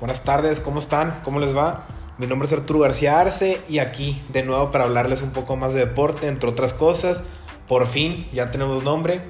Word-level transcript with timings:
Buenas 0.00 0.22
tardes, 0.22 0.60
¿cómo 0.60 0.78
están? 0.78 1.22
¿Cómo 1.24 1.40
les 1.40 1.56
va? 1.56 1.88
Mi 2.18 2.28
nombre 2.28 2.46
es 2.46 2.52
Arturo 2.52 2.78
García 2.78 3.18
Arce 3.18 3.60
y 3.68 3.80
aquí 3.80 4.22
de 4.28 4.44
nuevo 4.44 4.70
para 4.70 4.84
hablarles 4.84 5.22
un 5.22 5.30
poco 5.30 5.56
más 5.56 5.74
de 5.74 5.80
deporte, 5.80 6.28
entre 6.28 6.48
otras 6.48 6.72
cosas. 6.72 7.24
Por 7.66 7.88
fin 7.88 8.28
ya 8.30 8.52
tenemos 8.52 8.84
nombre. 8.84 9.22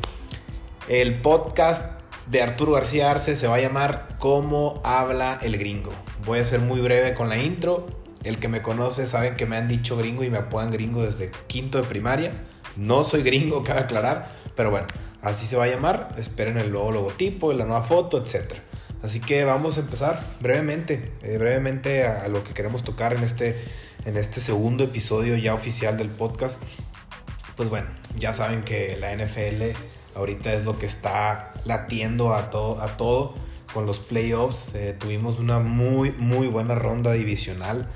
El 0.87 1.23
podcast 1.23 1.99
de 2.27 2.43
Arturo 2.43 2.73
García 2.73 3.11
Arce 3.11 3.35
se 3.35 3.47
va 3.47 3.55
a 3.55 3.61
llamar 3.61 4.09
¿Cómo 4.19 4.83
habla 4.85 5.39
el 5.41 5.57
gringo? 5.57 5.91
Voy 6.27 6.41
a 6.41 6.45
ser 6.45 6.61
muy 6.61 6.83
breve 6.83 7.15
con 7.15 7.31
la 7.31 7.39
intro. 7.39 7.87
El 8.23 8.39
que 8.39 8.49
me 8.49 8.61
conoce 8.61 9.07
saben 9.07 9.37
que 9.37 9.47
me 9.47 9.57
han 9.57 9.69
dicho 9.69 9.97
gringo 9.97 10.23
y 10.23 10.29
me 10.29 10.37
apodan 10.37 10.71
gringo 10.71 11.03
desde 11.03 11.31
quinto 11.47 11.79
de 11.79 11.85
primaria. 11.85 12.45
No 12.77 13.05
soy 13.05 13.23
gringo, 13.23 13.65
cabe 13.65 13.81
aclarar, 13.81 14.33
pero 14.55 14.71
bueno, 14.71 14.87
así 15.23 15.47
se 15.47 15.57
va 15.57 15.65
a 15.65 15.69
llamar. 15.69 16.15
Esperen 16.19 16.59
el 16.59 16.71
nuevo 16.71 16.93
logotipo, 16.93 17.55
la 17.55 17.65
nueva 17.65 17.81
foto, 17.81 18.23
etc. 18.23 18.68
Así 19.03 19.21
que 19.21 19.45
vamos 19.45 19.77
a 19.77 19.81
empezar 19.81 20.21
brevemente, 20.41 21.13
eh, 21.23 21.39
brevemente 21.39 22.07
a, 22.07 22.27
lo 22.29 22.43
que 22.43 22.53
queremos 22.53 22.83
tocar 22.83 23.13
en 23.15 23.23
este, 23.23 23.57
en 24.05 24.17
este 24.17 24.41
segundo 24.41 24.85
episodio 24.85 25.37
ya 25.37 25.55
oficial 25.55 25.97
del 25.97 26.11
podcast. 26.11 26.61
Pues 27.57 27.69
bueno, 27.69 27.89
ya 28.17 28.33
saben 28.33 28.63
que 28.63 28.97
la 29.01 29.15
NFL 29.15 29.77
ahorita 30.17 30.53
es 30.53 30.65
lo 30.65 30.79
que 30.79 30.87
está 30.87 31.53
latiendo 31.65 32.35
a 32.35 32.51
todo, 32.51 32.81
a 32.81 32.97
todo 32.97 33.35
con 33.73 33.87
los 33.87 34.01
playoffs. 34.01 34.75
Eh, 34.75 34.97
tuvimos 34.99 35.39
una 35.39 35.61
muy, 35.61 36.11
muy 36.13 36.49
buena 36.49 36.75
ronda 36.75 37.13
divisional. 37.13 37.89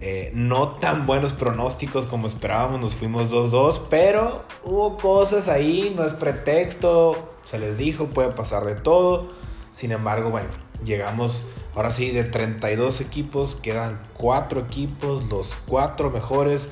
Eh, 0.00 0.30
no 0.32 0.76
tan 0.76 1.06
buenos 1.06 1.32
pronósticos 1.32 2.06
como 2.06 2.28
esperábamos, 2.28 2.80
nos 2.80 2.94
fuimos 2.94 3.32
2-2, 3.32 3.80
pero 3.90 4.44
hubo 4.62 4.96
cosas 4.96 5.48
ahí, 5.48 5.92
no 5.96 6.04
es 6.04 6.14
pretexto, 6.14 7.34
se 7.42 7.58
les 7.58 7.78
dijo, 7.78 8.06
puede 8.06 8.30
pasar 8.30 8.64
de 8.64 8.76
todo. 8.76 9.28
Sin 9.78 9.92
embargo, 9.92 10.30
bueno, 10.30 10.48
llegamos 10.84 11.44
ahora 11.76 11.92
sí 11.92 12.10
de 12.10 12.24
32 12.24 13.00
equipos, 13.00 13.54
quedan 13.54 14.00
4 14.14 14.62
equipos, 14.62 15.22
los 15.28 15.56
4 15.68 16.10
mejores. 16.10 16.68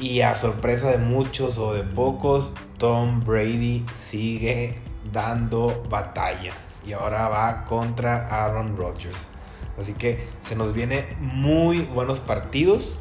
Y 0.00 0.22
a 0.22 0.34
sorpresa 0.34 0.90
de 0.90 0.96
muchos 0.96 1.58
o 1.58 1.74
de 1.74 1.82
pocos, 1.82 2.52
Tom 2.78 3.22
Brady 3.26 3.84
sigue 3.92 4.80
dando 5.12 5.84
batalla. 5.90 6.54
Y 6.86 6.94
ahora 6.94 7.28
va 7.28 7.66
contra 7.66 8.26
Aaron 8.42 8.78
Rodgers. 8.78 9.28
Así 9.78 9.92
que 9.92 10.26
se 10.40 10.56
nos 10.56 10.72
viene 10.72 11.14
muy 11.20 11.82
buenos 11.82 12.20
partidos. 12.20 12.98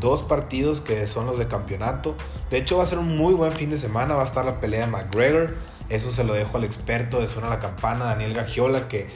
Dos 0.00 0.22
partidos 0.22 0.80
que 0.80 1.06
son 1.06 1.26
los 1.26 1.38
de 1.38 1.48
campeonato. 1.48 2.14
De 2.50 2.58
hecho 2.58 2.78
va 2.78 2.82
a 2.82 2.86
ser 2.86 2.98
un 2.98 3.16
muy 3.16 3.34
buen 3.34 3.52
fin 3.52 3.70
de 3.70 3.78
semana. 3.78 4.14
Va 4.14 4.22
a 4.22 4.24
estar 4.24 4.44
la 4.44 4.60
pelea 4.60 4.86
de 4.86 4.92
McGregor. 4.92 5.56
Eso 5.88 6.10
se 6.10 6.24
lo 6.24 6.34
dejo 6.34 6.56
al 6.56 6.64
experto 6.64 7.20
de 7.20 7.28
Suena 7.28 7.48
la 7.48 7.60
Campana, 7.60 8.06
Daniel 8.06 8.34
Gagiola, 8.34 8.88
que 8.88 9.08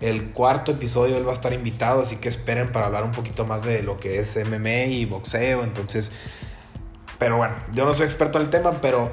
el 0.00 0.30
cuarto 0.30 0.72
episodio 0.72 1.16
él 1.16 1.26
va 1.26 1.30
a 1.30 1.34
estar 1.34 1.52
invitado. 1.52 2.02
Así 2.02 2.16
que 2.16 2.28
esperen 2.28 2.72
para 2.72 2.86
hablar 2.86 3.04
un 3.04 3.12
poquito 3.12 3.46
más 3.46 3.64
de 3.64 3.82
lo 3.82 3.98
que 3.98 4.18
es 4.18 4.36
MMA 4.36 4.86
y 4.86 5.04
boxeo. 5.04 5.62
Entonces, 5.62 6.12
pero 7.18 7.36
bueno, 7.36 7.54
yo 7.72 7.84
no 7.84 7.94
soy 7.94 8.06
experto 8.06 8.38
en 8.38 8.44
el 8.44 8.50
tema, 8.50 8.72
pero 8.80 9.10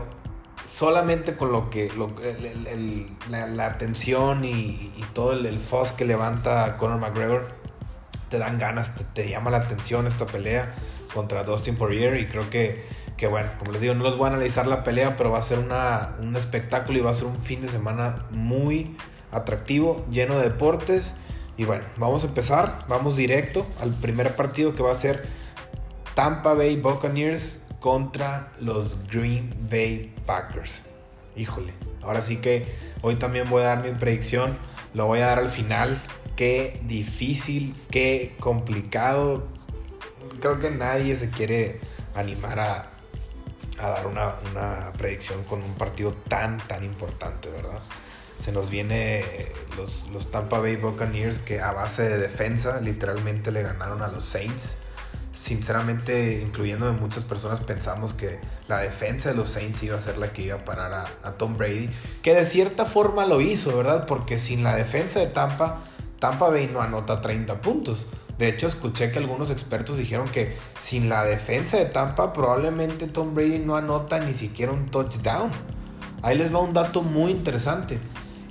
solamente 0.65 1.35
con 1.35 1.51
lo 1.51 1.69
que 1.69 1.91
la, 3.29 3.47
la, 3.47 3.65
atención 3.65 4.43
y, 4.43 4.91
todo 5.13 5.33
el, 5.33 5.59
fuzz 5.59 5.91
que 5.91 6.05
levanta 6.05 6.77
Conor 6.77 6.99
McGregor 6.99 7.47
te 8.29 8.39
dan 8.39 8.57
ganas, 8.57 8.91
te, 9.13 9.29
llama 9.29 9.51
la 9.51 9.57
atención 9.57 10.07
esta 10.07 10.25
pelea 10.25 10.75
contra 11.15 11.43
Dustin 11.43 11.77
Poirier 11.77 12.19
y 12.19 12.27
creo 12.27 12.47
que, 12.51 12.83
que 13.17 13.25
bueno, 13.25 13.49
como 13.57 13.71
les 13.71 13.81
digo, 13.81 13.95
no 13.95 14.03
los 14.03 14.17
voy 14.17 14.25
a 14.25 14.33
analizar 14.33 14.67
la 14.67 14.83
pelea, 14.83 15.15
pero 15.15 15.31
va 15.31 15.39
a 15.39 15.41
ser 15.41 15.57
una, 15.57 16.15
un 16.19 16.35
espectáculo 16.35 16.99
y 16.99 17.01
va 17.01 17.09
a 17.09 17.15
ser 17.15 17.25
un 17.25 17.39
fin 17.39 17.61
de 17.61 17.69
semana 17.69 18.25
muy 18.29 18.95
atractivo, 19.31 20.05
lleno 20.11 20.37
de 20.37 20.43
deportes 20.43 21.15
y 21.57 21.63
bueno, 21.63 21.85
vamos 21.95 22.23
a 22.23 22.27
empezar, 22.27 22.85
vamos 22.89 23.15
directo 23.15 23.65
al 23.79 23.93
primer 23.93 24.35
partido 24.35 24.75
que 24.75 24.83
va 24.83 24.91
a 24.91 24.95
ser 24.95 25.25
Tampa 26.13 26.53
Bay 26.53 26.75
Buccaneers 26.75 27.61
contra 27.79 28.51
los 28.59 28.97
Green 29.07 29.55
Bay 29.69 30.13
Packers. 30.25 30.81
Híjole, 31.37 31.73
ahora 32.01 32.21
sí 32.21 32.37
que 32.37 32.75
hoy 33.01 33.15
también 33.15 33.49
voy 33.49 33.61
a 33.63 33.67
dar 33.67 33.83
mi 33.83 33.91
predicción, 33.91 34.57
lo 34.93 35.07
voy 35.07 35.19
a 35.19 35.27
dar 35.27 35.39
al 35.39 35.49
final. 35.49 36.01
Qué 36.35 36.81
difícil, 36.85 37.73
qué 37.89 38.35
complicado. 38.41 39.47
Creo 40.39 40.59
que 40.59 40.69
nadie 40.69 41.15
se 41.15 41.29
quiere 41.29 41.79
animar 42.15 42.59
a, 42.59 42.91
dar 43.77 44.07
una, 44.07 44.33
predicción 44.97 45.43
con 45.43 45.61
un 45.61 45.73
partido 45.75 46.13
tan, 46.27 46.57
tan 46.57 46.83
importante, 46.83 47.49
¿verdad? 47.49 47.79
Se 48.39 48.51
nos 48.51 48.69
viene 48.69 49.23
los, 49.77 50.09
los 50.09 50.31
Tampa 50.31 50.59
Bay 50.59 50.75
Buccaneers 50.75 51.39
que 51.39 51.61
a 51.61 51.71
base 51.71 52.03
de 52.03 52.17
defensa 52.17 52.79
literalmente 52.81 53.51
le 53.51 53.63
ganaron 53.63 54.01
a 54.01 54.07
los 54.07 54.25
Saints 54.25 54.77
sinceramente, 55.35 56.41
incluyendo 56.41 56.85
de 56.85 56.93
muchas 56.93 57.25
personas, 57.25 57.59
pensamos 57.59 58.13
que 58.13 58.39
la 58.67 58.79
defensa 58.79 59.29
de 59.29 59.35
los 59.35 59.49
Saints 59.49 59.83
iba 59.83 59.97
a 59.97 59.99
ser 59.99 60.17
la 60.17 60.31
que 60.31 60.43
iba 60.43 60.55
a 60.55 60.65
parar 60.65 60.93
a, 61.23 61.31
Tom 61.33 61.57
Brady, 61.57 61.89
que 62.23 62.33
de 62.33 62.45
cierta 62.45 62.85
forma 62.85 63.25
lo 63.25 63.41
hizo, 63.41 63.75
¿verdad? 63.75 64.05
Porque 64.07 64.39
sin 64.39 64.63
la 64.63 64.75
defensa 64.75 65.19
de 65.19 65.27
Tampa, 65.27 65.81
Tampa 66.19 66.49
Bay 66.49 66.69
no 66.71 66.81
anota 66.81 67.21
30 67.21 67.61
puntos. 67.61 68.07
De 68.37 68.49
hecho, 68.49 68.67
escuché 68.67 69.11
que 69.11 69.19
algunos 69.19 69.49
expertos 69.49 69.97
dijeron 69.97 70.27
que 70.27 70.57
sin 70.77 71.07
la 71.07 71.23
defensa 71.23 71.77
de 71.77 71.85
Tampa, 71.85 72.33
probablemente 72.33 73.07
Tom 73.07 73.33
Brady 73.33 73.59
no 73.59 73.75
anota 73.75 74.19
ni 74.19 74.33
siquiera 74.33 74.73
un 74.73 74.87
touchdown. 74.87 75.51
Ahí 76.21 76.37
les 76.37 76.53
va 76.53 76.59
un 76.59 76.73
dato 76.73 77.01
muy 77.01 77.31
interesante. 77.31 77.99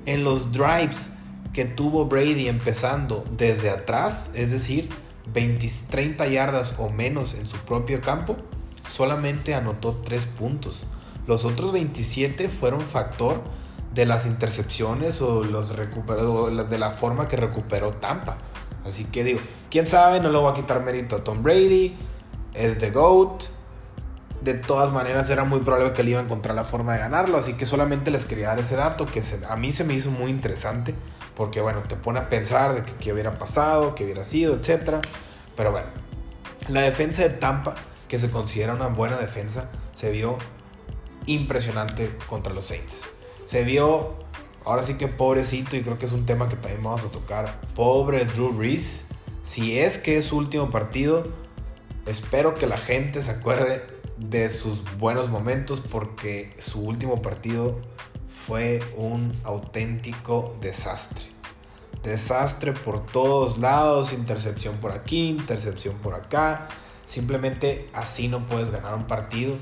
En 0.06 0.24
los 0.24 0.52
drives 0.52 1.10
que 1.52 1.64
tuvo 1.64 2.06
Brady 2.06 2.48
empezando 2.48 3.24
desde 3.36 3.70
atrás, 3.70 4.30
es 4.34 4.50
decir, 4.50 4.88
20, 5.32 5.68
30 5.90 6.26
yardas 6.28 6.74
o 6.78 6.88
menos 6.88 7.34
en 7.34 7.46
su 7.48 7.56
propio 7.58 8.00
campo, 8.00 8.36
solamente 8.88 9.54
anotó 9.54 10.00
3 10.04 10.26
puntos. 10.26 10.86
Los 11.26 11.44
otros 11.44 11.72
27 11.72 12.48
fueron 12.48 12.80
factor 12.80 13.42
de 13.94 14.06
las 14.06 14.26
intercepciones 14.26 15.22
o 15.22 15.44
los 15.44 15.76
recuperó, 15.76 16.50
de 16.50 16.78
la 16.78 16.90
forma 16.90 17.28
que 17.28 17.36
recuperó 17.36 17.92
Tampa. 17.92 18.36
Así 18.84 19.04
que 19.04 19.24
digo, 19.24 19.40
quién 19.70 19.86
sabe, 19.86 20.20
no 20.20 20.30
le 20.30 20.38
voy 20.38 20.50
a 20.50 20.54
quitar 20.54 20.82
mérito 20.82 21.16
a 21.16 21.24
Tom 21.24 21.42
Brady, 21.42 21.96
es 22.52 22.78
The 22.78 22.90
GOAT. 22.90 23.44
De 24.42 24.52
todas 24.52 24.92
maneras, 24.92 25.30
era 25.30 25.44
muy 25.44 25.60
probable 25.60 25.94
que 25.94 26.02
él 26.02 26.10
iba 26.10 26.20
a 26.20 26.22
encontrar 26.22 26.54
la 26.54 26.64
forma 26.64 26.92
de 26.92 26.98
ganarlo. 26.98 27.38
Así 27.38 27.54
que 27.54 27.64
solamente 27.64 28.10
les 28.10 28.26
quería 28.26 28.48
dar 28.48 28.58
ese 28.58 28.76
dato 28.76 29.06
que 29.06 29.22
a 29.48 29.56
mí 29.56 29.72
se 29.72 29.84
me 29.84 29.94
hizo 29.94 30.10
muy 30.10 30.30
interesante. 30.30 30.94
Porque, 31.34 31.62
bueno, 31.62 31.80
te 31.88 31.96
pone 31.96 32.18
a 32.18 32.28
pensar 32.28 32.74
de 32.74 32.84
qué 33.00 33.12
hubiera 33.12 33.38
pasado, 33.38 33.94
qué 33.94 34.04
hubiera 34.04 34.24
sido, 34.24 34.54
etc. 34.54 34.96
Pero 35.56 35.70
bueno, 35.70 35.86
la 36.68 36.82
defensa 36.82 37.22
de 37.22 37.30
Tampa, 37.30 37.74
que 38.06 38.18
se 38.18 38.30
considera 38.30 38.74
una 38.74 38.88
buena 38.88 39.16
defensa, 39.16 39.70
se 39.94 40.10
vio 40.10 40.36
impresionante 41.26 42.14
contra 42.28 42.52
los 42.52 42.66
Saints. 42.66 43.04
Se 43.44 43.64
vio, 43.64 44.14
ahora 44.64 44.82
sí 44.82 44.94
que 44.94 45.08
pobrecito, 45.08 45.76
y 45.76 45.82
creo 45.82 45.98
que 45.98 46.06
es 46.06 46.12
un 46.12 46.26
tema 46.26 46.48
que 46.48 46.56
también 46.56 46.82
vamos 46.82 47.04
a 47.04 47.08
tocar. 47.08 47.60
Pobre 47.74 48.24
Drew 48.24 48.52
Brees. 48.52 49.04
Si 49.42 49.78
es 49.78 49.98
que 49.98 50.16
es 50.16 50.24
su 50.26 50.38
último 50.38 50.70
partido, 50.70 51.28
espero 52.06 52.54
que 52.54 52.66
la 52.66 52.78
gente 52.78 53.20
se 53.20 53.30
acuerde 53.30 53.84
de 54.16 54.48
sus 54.48 54.82
buenos 54.98 55.28
momentos 55.28 55.80
porque 55.80 56.54
su 56.58 56.80
último 56.80 57.20
partido 57.20 57.80
fue 58.46 58.82
un 58.96 59.32
auténtico 59.44 60.56
desastre. 60.60 61.24
Desastre 62.02 62.72
por 62.72 63.04
todos 63.06 63.58
lados, 63.58 64.12
intercepción 64.12 64.76
por 64.76 64.92
aquí, 64.92 65.28
intercepción 65.28 65.96
por 65.96 66.14
acá. 66.14 66.68
Simplemente 67.06 67.88
así 67.92 68.28
no 68.28 68.46
puedes 68.46 68.70
ganar 68.70 68.94
un 68.94 69.06
partido. 69.06 69.54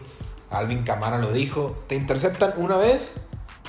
Alvin 0.50 0.82
Camara 0.82 1.18
lo 1.18 1.32
dijo, 1.32 1.82
te 1.86 1.94
interceptan 1.94 2.54
una 2.56 2.76
vez, 2.76 3.20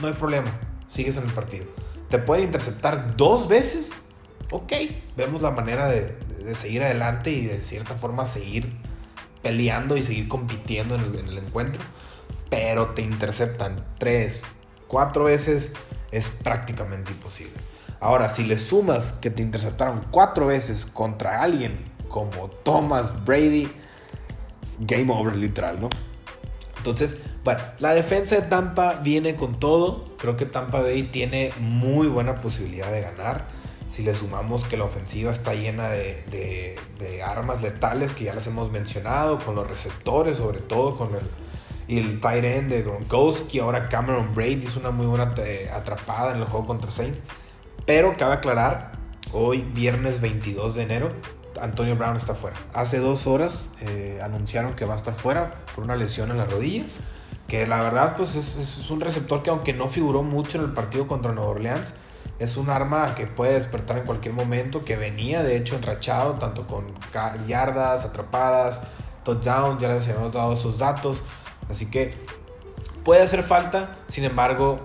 no 0.01 0.07
hay 0.07 0.13
problema, 0.13 0.51
sigues 0.87 1.17
en 1.17 1.23
el 1.23 1.31
partido. 1.31 1.65
Te 2.09 2.19
pueden 2.19 2.45
interceptar 2.45 3.15
dos 3.17 3.47
veces, 3.47 3.91
ok, 4.51 4.71
vemos 5.17 5.41
la 5.41 5.51
manera 5.51 5.87
de, 5.87 6.17
de 6.43 6.55
seguir 6.55 6.83
adelante 6.83 7.31
y 7.31 7.45
de 7.45 7.61
cierta 7.61 7.95
forma 7.95 8.25
seguir 8.25 8.71
peleando 9.41 9.97
y 9.97 10.03
seguir 10.03 10.27
compitiendo 10.27 10.95
en 10.95 11.01
el, 11.01 11.19
en 11.19 11.27
el 11.27 11.37
encuentro. 11.39 11.81
Pero 12.49 12.89
te 12.89 13.01
interceptan 13.01 13.83
tres, 13.97 14.43
cuatro 14.87 15.25
veces, 15.25 15.73
es 16.11 16.29
prácticamente 16.29 17.11
imposible. 17.11 17.53
Ahora, 17.99 18.29
si 18.29 18.43
le 18.43 18.57
sumas 18.57 19.13
que 19.13 19.29
te 19.29 19.41
interceptaron 19.41 20.05
cuatro 20.11 20.47
veces 20.47 20.85
contra 20.85 21.41
alguien 21.41 21.91
como 22.09 22.49
Thomas 22.63 23.25
Brady, 23.25 23.71
game 24.79 25.11
over 25.11 25.35
literal, 25.35 25.79
¿no? 25.79 25.89
Entonces, 26.83 27.15
bueno, 27.45 27.61
la 27.79 27.93
defensa 27.93 28.35
de 28.35 28.41
Tampa 28.41 28.95
viene 28.95 29.37
con 29.37 29.57
todo. 29.57 30.17
Creo 30.17 30.35
que 30.35 30.45
Tampa 30.45 30.81
Bay 30.81 31.03
tiene 31.03 31.53
muy 31.61 32.07
buena 32.07 32.41
posibilidad 32.41 32.91
de 32.91 32.99
ganar. 32.99 33.45
Si 33.87 34.03
le 34.03 34.13
sumamos 34.13 34.65
que 34.65 34.75
la 34.75 34.83
ofensiva 34.83 35.31
está 35.31 35.53
llena 35.53 35.87
de, 35.87 36.77
armas 37.25 37.61
letales 37.61 38.11
que 38.11 38.25
ya 38.25 38.33
las 38.33 38.47
hemos 38.47 38.69
mencionado, 38.69 39.39
con 39.39 39.55
los 39.55 39.65
receptores, 39.65 40.37
sobre 40.37 40.59
todo 40.59 40.97
con 40.97 41.11
el, 41.87 41.97
el 41.97 42.19
tight 42.19 42.43
end 42.43 42.69
de 42.69 42.81
Gronkowski, 42.81 43.59
ahora 43.59 43.87
Cameron 43.87 44.35
Brady 44.35 44.65
hizo 44.65 44.81
una 44.81 44.91
muy 44.91 45.05
buena 45.05 45.33
atrapada 45.73 46.31
en 46.31 46.41
el 46.41 46.45
juego 46.45 46.67
contra 46.67 46.91
Saints. 46.91 47.23
Pero 47.85 48.17
cabe 48.17 48.33
aclarar, 48.33 48.91
Hoy, 49.35 49.65
viernes 49.73 50.21
22 50.21 50.75
de 50.75 50.83
enero, 50.83 51.09
Antonio 51.61 51.95
Brown 51.95 52.15
está 52.15 52.35
fuera. 52.35 52.57
Hace 52.73 52.99
dos 52.99 53.27
horas 53.27 53.65
eh, 53.81 54.19
anunciaron 54.23 54.75
que 54.75 54.85
va 54.85 54.93
a 54.93 54.97
estar 54.97 55.13
fuera 55.13 55.51
por 55.75 55.83
una 55.83 55.95
lesión 55.95 56.31
en 56.31 56.37
la 56.37 56.45
rodilla. 56.45 56.83
Que 57.47 57.67
la 57.67 57.81
verdad, 57.81 58.15
pues 58.15 58.35
es, 58.35 58.89
un 58.89 59.01
receptor 59.01 59.43
que 59.43 59.49
aunque 59.49 59.73
no 59.73 59.87
figuró 59.87 60.23
mucho 60.23 60.57
en 60.57 60.65
el 60.65 60.71
partido 60.71 61.07
contra 61.07 61.31
Nueva 61.31 61.51
Orleans, 61.51 61.93
es 62.39 62.57
un 62.57 62.69
arma 62.69 63.15
que 63.15 63.27
puede 63.27 63.53
despertar 63.53 63.97
en 63.97 64.05
cualquier 64.05 64.33
momento, 64.33 64.83
que 64.83 64.95
venía 64.95 65.43
de 65.43 65.57
hecho 65.57 65.75
enrachado, 65.75 66.33
tanto 66.33 66.65
con 66.65 66.87
yardas, 67.47 68.05
atrapadas, 68.05 68.81
touchdown, 69.23 69.77
ya 69.79 69.89
les 69.89 70.07
hemos 70.07 70.31
dado 70.31 70.53
esos 70.53 70.79
datos. 70.79 71.21
Así 71.69 71.87
que 71.91 72.11
puede 73.03 73.21
hacer 73.21 73.43
falta, 73.43 73.97
sin 74.07 74.23
embargo, 74.23 74.79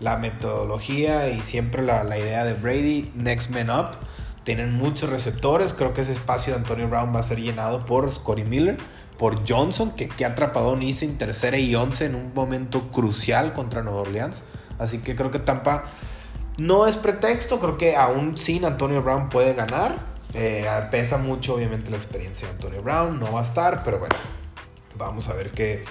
la 0.00 0.16
metodología 0.16 1.28
y 1.28 1.40
siempre 1.40 1.82
la, 1.82 2.04
la 2.04 2.18
idea 2.18 2.44
de 2.44 2.54
Brady, 2.54 3.12
next 3.14 3.50
man 3.50 3.70
up, 3.70 3.96
tienen 4.44 4.74
muchos 4.74 5.10
receptores. 5.10 5.72
Creo 5.72 5.94
que 5.94 6.02
ese 6.02 6.12
espacio 6.12 6.52
de 6.52 6.60
Antonio 6.60 6.88
Brown 6.88 7.14
va 7.14 7.20
a 7.20 7.22
ser 7.22 7.40
llenado 7.40 7.84
por 7.84 8.10
Scotty 8.10 8.44
Miller, 8.44 8.78
por 9.18 9.48
Johnson, 9.48 9.92
que, 9.92 10.08
que 10.08 10.24
ha 10.24 10.28
atrapado 10.28 10.74
a 10.74 10.80
en 10.80 11.18
tercera 11.18 11.58
y 11.58 11.74
once 11.74 12.06
en 12.06 12.14
un 12.14 12.32
momento 12.34 12.90
crucial 12.90 13.52
contra 13.52 13.82
Nueva 13.82 14.00
Orleans. 14.00 14.42
Así 14.78 14.98
que 14.98 15.14
creo 15.14 15.30
que 15.30 15.38
Tampa 15.38 15.84
no 16.56 16.86
es 16.86 16.96
pretexto. 16.96 17.60
Creo 17.60 17.76
que 17.76 17.96
aún 17.96 18.38
sin 18.38 18.64
Antonio 18.64 19.02
Brown 19.02 19.28
puede 19.28 19.54
ganar. 19.54 19.96
Eh, 20.32 20.66
pesa 20.90 21.18
mucho, 21.18 21.54
obviamente, 21.54 21.90
la 21.90 21.96
experiencia 21.96 22.48
de 22.48 22.54
Antonio 22.54 22.82
Brown. 22.82 23.20
No 23.20 23.32
va 23.32 23.40
a 23.40 23.42
estar, 23.42 23.84
pero 23.84 23.98
bueno, 23.98 24.16
vamos 24.96 25.28
a 25.28 25.34
ver 25.34 25.50
qué, 25.50 25.84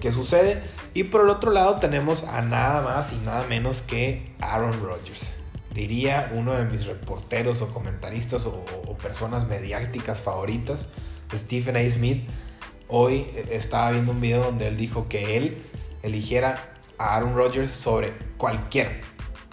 qué, 0.00 0.12
sucede. 0.12 0.62
Y 0.94 1.04
por 1.04 1.20
el 1.20 1.28
otro 1.28 1.50
lado, 1.50 1.76
tenemos 1.76 2.24
a 2.24 2.40
nada 2.40 2.80
más 2.80 3.12
y 3.12 3.16
nada 3.16 3.44
menos 3.46 3.82
que 3.82 4.32
Aaron 4.40 4.72
Rodgers 4.82 5.39
diría 5.74 6.30
uno 6.34 6.52
de 6.54 6.64
mis 6.64 6.86
reporteros 6.86 7.62
o 7.62 7.72
comentaristas 7.72 8.46
o, 8.46 8.64
personas 9.02 9.46
mediáticas 9.46 10.20
favoritas, 10.20 10.90
Stephen 11.34 11.76
A. 11.76 11.90
Smith, 11.90 12.28
hoy 12.88 13.26
estaba 13.50 13.92
viendo 13.92 14.12
un 14.12 14.20
video 14.20 14.42
donde 14.44 14.68
él 14.68 14.76
dijo 14.76 15.08
que 15.08 15.36
él 15.36 15.56
eligiera 16.02 16.74
a 16.98 17.16
Aaron 17.16 17.34
Rodgers 17.34 17.70
sobre 17.70 18.12
cualquiera, 18.36 18.90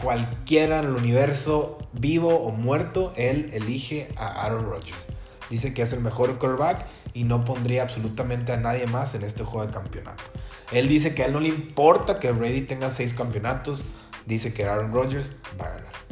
cualquiera 0.01 0.79
en 0.79 0.85
el 0.85 0.95
universo 0.95 1.77
vivo 1.93 2.35
o 2.35 2.51
muerto, 2.51 3.13
él 3.15 3.49
elige 3.53 4.09
a 4.17 4.45
Aaron 4.45 4.65
Rodgers. 4.65 5.05
Dice 5.49 5.73
que 5.73 5.81
es 5.81 5.93
el 5.93 6.01
mejor 6.01 6.37
quarterback 6.39 6.85
y 7.13 7.23
no 7.23 7.45
pondría 7.45 7.83
absolutamente 7.83 8.51
a 8.51 8.57
nadie 8.57 8.85
más 8.85 9.15
en 9.15 9.23
este 9.23 9.43
juego 9.43 9.65
de 9.65 9.73
campeonato. 9.73 10.23
Él 10.71 10.89
dice 10.89 11.15
que 11.15 11.23
a 11.23 11.27
él 11.27 11.33
no 11.33 11.39
le 11.39 11.47
importa 11.47 12.19
que 12.19 12.31
Brady 12.31 12.61
tenga 12.61 12.89
seis 12.89 13.13
campeonatos, 13.13 13.85
dice 14.25 14.53
que 14.53 14.65
Aaron 14.65 14.93
Rodgers 14.93 15.31
va 15.59 15.67
a 15.67 15.69
ganar. 15.69 16.06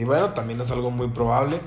Y 0.00 0.04
bueno, 0.04 0.30
también 0.30 0.58
es 0.62 0.70
algo 0.70 0.90
muy 0.90 1.08
probable. 1.08 1.60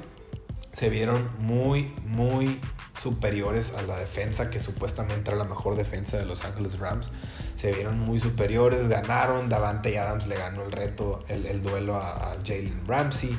Se 0.71 0.89
vieron 0.89 1.29
muy, 1.37 1.93
muy 2.03 2.59
superiores 2.95 3.75
a 3.77 3.83
la 3.83 3.95
defensa, 3.95 4.49
que 4.49 4.59
supuestamente 4.59 5.29
era 5.29 5.37
la 5.37 5.43
mejor 5.43 5.75
defensa 5.75 6.17
de 6.17 6.25
Los 6.25 6.43
Angeles 6.43 6.79
Rams. 6.79 7.11
Se 7.57 7.71
vieron 7.71 7.99
muy 7.99 8.17
superiores, 8.17 8.87
ganaron. 8.87 9.49
Davante 9.49 9.99
Adams 9.99 10.25
le 10.25 10.35
ganó 10.35 10.63
el 10.63 10.71
reto, 10.71 11.23
el, 11.27 11.61
duelo 11.61 11.97
a, 11.97 12.35
Jalen 12.43 12.81
Ramsey. 12.87 13.37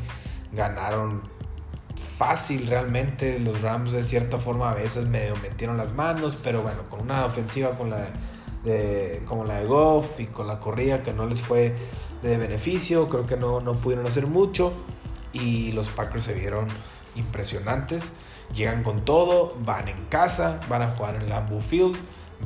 Ganaron 0.53 1.23
fácil 2.17 2.69
realmente. 2.69 3.41
Los 3.41 3.63
Rams 3.63 3.91
de 3.91 4.05
cierta 4.05 4.39
forma 4.39 4.71
a 4.71 4.75
veces 4.75 5.07
medio 5.07 5.35
metieron 5.43 5.77
las 5.77 5.93
manos, 5.93 6.39
pero 6.41 6.63
bueno, 6.63 6.89
con 6.89 7.01
una 7.01 7.25
ofensiva 7.25 7.71
con 7.71 7.91
la 7.91 8.11
de, 8.63 9.23
como 9.27 9.45
la 9.45 9.59
de 9.59 9.67
Goff 9.67 10.21
y 10.21 10.27
con 10.27 10.47
la 10.47 10.61
corrida 10.61 11.03
que 11.03 11.13
no 11.13 11.27
les 11.27 11.41
fue 11.41 11.75
de 12.29 12.39
beneficio, 12.39 13.09
creo 13.09 13.27
que 13.27 13.37
no, 13.37 13.61
no 13.61 13.75
pudieron 13.75 14.07
hacer 14.07 14.27
mucho 14.27 14.73
y 15.33 15.73
los 15.73 15.89
Packers 15.89 16.25
se 16.25 16.35
vieron 16.35 16.67
impresionantes. 17.15 18.13
Llegan 18.55 18.83
con 18.83 19.05
todo, 19.05 19.57
van 19.61 19.89
en 19.89 20.05
casa, 20.07 20.61
van 20.69 20.83
a 20.83 20.91
jugar 20.91 21.17
en 21.17 21.29
Lambeau 21.29 21.61
Field. 21.61 21.97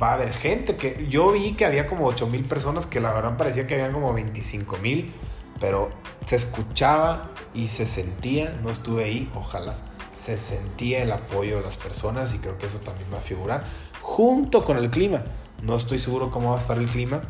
Va 0.01 0.11
a 0.11 0.15
haber 0.15 0.33
gente 0.33 0.77
que 0.77 1.07
yo 1.09 1.33
vi 1.33 1.55
que 1.55 1.65
había 1.65 1.87
como 1.87 2.07
8 2.07 2.27
mil 2.27 2.45
personas, 2.45 2.87
que 2.87 3.01
la 3.01 3.13
verdad 3.13 3.37
parecía 3.37 3.67
que 3.67 3.75
habían 3.75 3.93
como 3.93 4.13
25 4.13 4.79
mil, 4.79 5.13
pero 5.61 5.91
se 6.27 6.37
escuchaba 6.37 7.31
y 7.55 7.69
se 7.69 7.87
sentía, 7.87 8.59
no 8.63 8.71
estuve 8.71 9.05
ahí, 9.05 9.31
ojalá, 9.35 9.75
se 10.15 10.37
sentía 10.37 11.03
el 11.03 11.11
apoyo 11.11 11.57
de 11.57 11.63
las 11.63 11.77
personas 11.77 12.35
y 12.35 12.39
creo 12.39 12.59
que 12.59 12.67
eso 12.67 12.79
también 12.79 13.09
va 13.13 13.19
a 13.19 13.23
figurar 13.23 13.65
junto 14.03 14.65
con 14.65 14.77
el 14.77 14.91
clima. 14.91 15.25
No 15.63 15.75
estoy 15.75 15.99
seguro 15.99 16.31
cómo 16.31 16.51
va 16.51 16.57
a 16.57 16.61
estar 16.61 16.79
el 16.79 16.87
clima, 16.87 17.23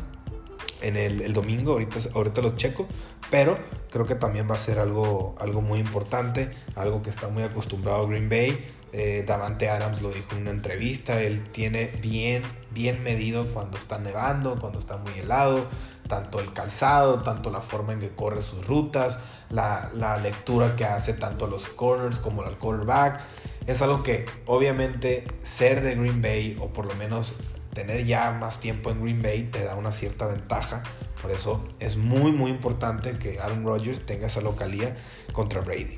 en 0.81 0.95
el, 0.95 1.33
domingo, 1.33 1.73
ahorita, 1.73 1.99
ahorita 2.13 2.41
lo 2.41 2.55
checo, 2.55 2.87
pero 3.29 3.57
creo 3.91 4.05
que 4.05 4.15
también 4.15 4.49
va 4.49 4.55
a 4.55 4.59
ser 4.59 4.79
algo, 4.79 5.35
algo 5.39 5.61
muy 5.61 5.79
importante, 5.79 6.51
algo 6.75 7.01
que 7.01 7.09
está 7.09 7.27
muy 7.27 7.43
acostumbrado 7.43 8.07
Green 8.07 8.29
Bay. 8.29 8.75
Eh, 8.91 9.23
Davante 9.27 9.69
Adams 9.69 10.01
lo 10.01 10.09
dijo 10.09 10.35
en 10.35 10.41
una 10.41 10.51
entrevista, 10.51 11.21
él 11.21 11.43
tiene 11.51 11.87
bien, 12.01 12.41
bien 12.71 13.03
medido 13.03 13.45
cuando 13.45 13.77
está 13.77 13.99
nevando, 13.99 14.57
cuando 14.59 14.79
está 14.79 14.97
muy 14.97 15.13
helado, 15.19 15.67
tanto 16.07 16.39
el 16.39 16.53
calzado, 16.53 17.21
tanto 17.21 17.51
la 17.51 17.61
forma 17.61 17.93
en 17.93 17.99
que 17.99 18.09
corre 18.09 18.41
sus 18.41 18.65
rutas, 18.65 19.19
la, 19.51 19.91
la 19.93 20.17
lectura 20.17 20.75
que 20.75 20.85
hace 20.85 21.13
tanto 21.13 21.45
los 21.45 21.67
corners 21.67 22.17
como 22.17 22.41
al 22.41 22.57
quarterback. 22.57 23.21
Es 23.67 23.83
algo 23.83 24.01
que 24.01 24.25
obviamente 24.47 25.27
ser 25.43 25.81
de 25.81 25.93
Green 25.93 26.23
Bay 26.23 26.57
o 26.59 26.69
por 26.69 26.87
lo 26.87 26.95
menos 26.95 27.35
tener 27.79 28.05
ya 28.05 28.31
más 28.31 28.59
tiempo 28.59 28.91
en 28.91 29.01
Green 29.01 29.21
Bay 29.21 29.43
te 29.43 29.63
da 29.63 29.75
una 29.75 29.93
cierta 29.93 30.25
ventaja. 30.25 30.83
Por 31.21 31.31
eso 31.31 31.65
es 31.79 31.95
muy, 31.95 32.33
muy 32.33 32.51
importante 32.51 33.17
que 33.17 33.39
Aaron 33.39 33.63
Rodgers 33.63 34.05
tenga 34.05 34.27
esa 34.27 34.41
localía 34.41 34.97
contra 35.31 35.61
Brady. 35.61 35.97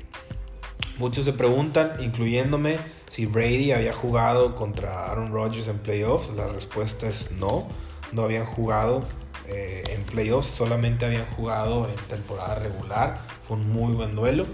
Muchos 0.98 1.24
se 1.24 1.32
preguntan, 1.32 1.94
incluyéndome, 1.98 2.78
si 3.08 3.26
Brady 3.26 3.72
había 3.72 3.92
jugado 3.92 4.54
contra 4.54 5.10
Aaron 5.10 5.32
Rodgers 5.32 5.66
en 5.66 5.78
playoffs. 5.78 6.30
La 6.36 6.46
respuesta 6.46 7.08
es 7.08 7.32
no, 7.32 7.66
no 8.12 8.22
habían 8.22 8.46
jugado 8.46 9.02
eh, 9.48 9.82
en 9.90 10.04
playoffs, 10.04 10.50
solamente 10.50 11.04
habían 11.04 11.28
jugado 11.34 11.88
en 11.88 11.96
temporada 12.06 12.60
regular. 12.60 13.26
Fue 13.42 13.56
un 13.56 13.68
muy 13.72 13.94
buen 13.94 14.14
duelo, 14.14 14.46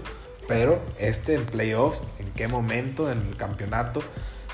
pero 0.47 0.81
este 0.97 1.35
en 1.35 1.45
playoffs, 1.45 2.01
en 2.17 2.31
qué 2.31 2.47
momento 2.47 3.11
en 3.11 3.19
el 3.19 3.37
campeonato, 3.37 4.01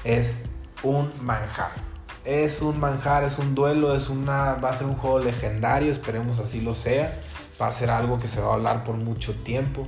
es 0.04 0.42
un 0.84 1.10
manjar 1.22 1.95
es 2.26 2.62
un 2.62 2.80
manjar, 2.80 3.24
es 3.24 3.38
un 3.38 3.54
duelo, 3.54 3.96
es 3.96 4.10
una, 4.10 4.56
va 4.56 4.70
a 4.70 4.74
ser 4.74 4.88
un 4.88 4.96
juego 4.96 5.20
legendario, 5.20 5.92
esperemos 5.92 6.40
así 6.40 6.62
lo 6.62 6.74
sea. 6.74 7.22
Va 7.62 7.68
a 7.68 7.72
ser 7.72 7.90
algo 7.90 8.20
que 8.20 8.28
se 8.28 8.42
va 8.42 8.52
a 8.52 8.54
hablar 8.56 8.84
por 8.84 8.96
mucho 8.96 9.34
tiempo 9.34 9.88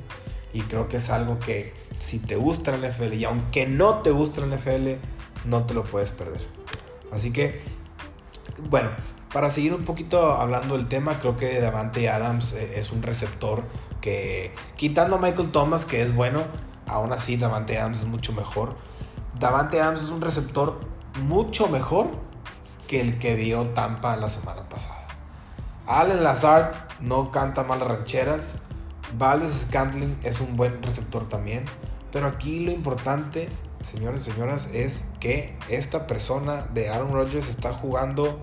y 0.53 0.62
creo 0.62 0.88
que 0.88 0.98
es 0.98 1.10
algo 1.10 1.39
que 1.39 1.74
si 2.00 2.20
te 2.20 2.36
gusta 2.36 2.74
el 2.74 2.88
NFL 2.88 3.13
y 3.13 3.25
aunque 3.25 3.65
no 3.65 3.96
te 3.96 4.12
gusta 4.12 4.41
el 4.41 4.56
NFL, 4.56 4.94
no 5.46 5.65
te 5.65 5.74
lo 5.74 5.84
puedes 5.84 6.12
perder. 6.12 6.48
Así 7.12 7.34
que, 7.34 7.60
bueno, 8.70 8.91
para 9.34 9.50
seguir 9.50 9.74
un 9.74 9.84
poquito 9.84 10.34
hablando 10.34 10.77
del 10.77 10.88
tema, 10.88 11.20
creo 11.20 11.36
que 11.36 11.60
Davante 11.60 12.10
Adams 12.10 12.53
eh, 12.53 12.74
es 12.77 12.91
un 12.91 13.01
receptor 13.01 13.63
que, 14.00 14.53
quitando 14.77 15.17
a 15.17 15.20
Michael 15.20 15.51
Thomas, 15.51 15.86
que 15.86 16.01
es 16.01 16.15
bueno, 16.15 16.44
aún 16.86 17.12
así 17.12 17.36
Davante 17.36 17.77
Adams 17.77 18.00
es 18.00 18.06
mucho 18.06 18.32
mejor. 18.32 18.75
Davante 19.38 19.82
Adams 19.82 20.03
es 20.03 20.10
un 20.10 20.22
receptor 20.22 20.79
mucho 21.22 21.67
mejor 21.67 22.26
que 22.88 23.01
el 23.01 23.20
que 23.20 23.36
vio 23.36 23.67
Tampa 23.67 24.15
la 24.15 24.29
semana 24.29 24.67
pasada. 24.70 25.08
Allen 25.86 26.24
Lazard 26.24 26.74
no 27.00 27.32
canta 27.32 27.63
malas 27.63 27.88
rancheras. 27.88 28.56
Valdez 29.17 29.67
Scantling 29.67 30.17
es 30.24 30.41
un 30.41 30.58
buen 30.58 30.82
receptor 30.82 31.29
también. 31.29 31.65
Pero 32.12 32.27
aquí 32.27 32.60
lo 32.60 32.72
importante, 32.72 33.50
señores 33.82 34.27
y 34.27 34.32
señoras, 34.32 34.70
es 34.74 35.06
que 35.20 35.58
esta 35.70 36.08
persona 36.08 36.67
de 36.74 36.89
Aaron 36.89 37.13
Rodgers 37.13 37.48
está 37.48 37.74
jugando 37.74 38.41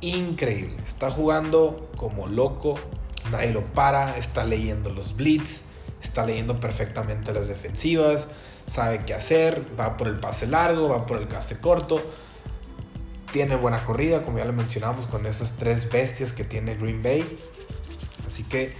increíble. 0.00 0.76
Está 0.86 1.10
jugando 1.10 1.90
como 1.96 2.26
loco. 2.26 2.74
Nadie 3.30 3.52
lo 3.52 3.62
para. 3.62 4.16
Está 4.18 4.44
leyendo 4.44 4.90
los 4.90 5.16
blitz. 5.16 5.62
Está 6.02 6.26
leyendo 6.26 6.60
perfectamente 6.60 7.32
las 7.32 7.48
defensivas. 7.48 8.28
Sabe 8.66 9.00
qué 9.06 9.14
hacer. 9.14 9.64
Va 9.78 9.96
por 9.96 10.08
el 10.08 10.20
pase 10.20 10.46
largo. 10.46 10.88
Va 10.88 11.06
por 11.06 11.18
el 11.18 11.28
pase 11.28 11.58
corto 11.58 12.02
tiene 13.34 13.56
buena 13.56 13.84
corrida, 13.84 14.22
como 14.22 14.38
ya 14.38 14.44
lo 14.44 14.52
mencionamos, 14.52 15.08
con 15.08 15.26
esas 15.26 15.54
tres 15.54 15.90
bestias 15.90 16.32
que 16.32 16.44
tiene 16.44 16.76
Green 16.76 17.02
Bay. 17.02 17.24
Así 18.28 18.44
que 18.44 18.72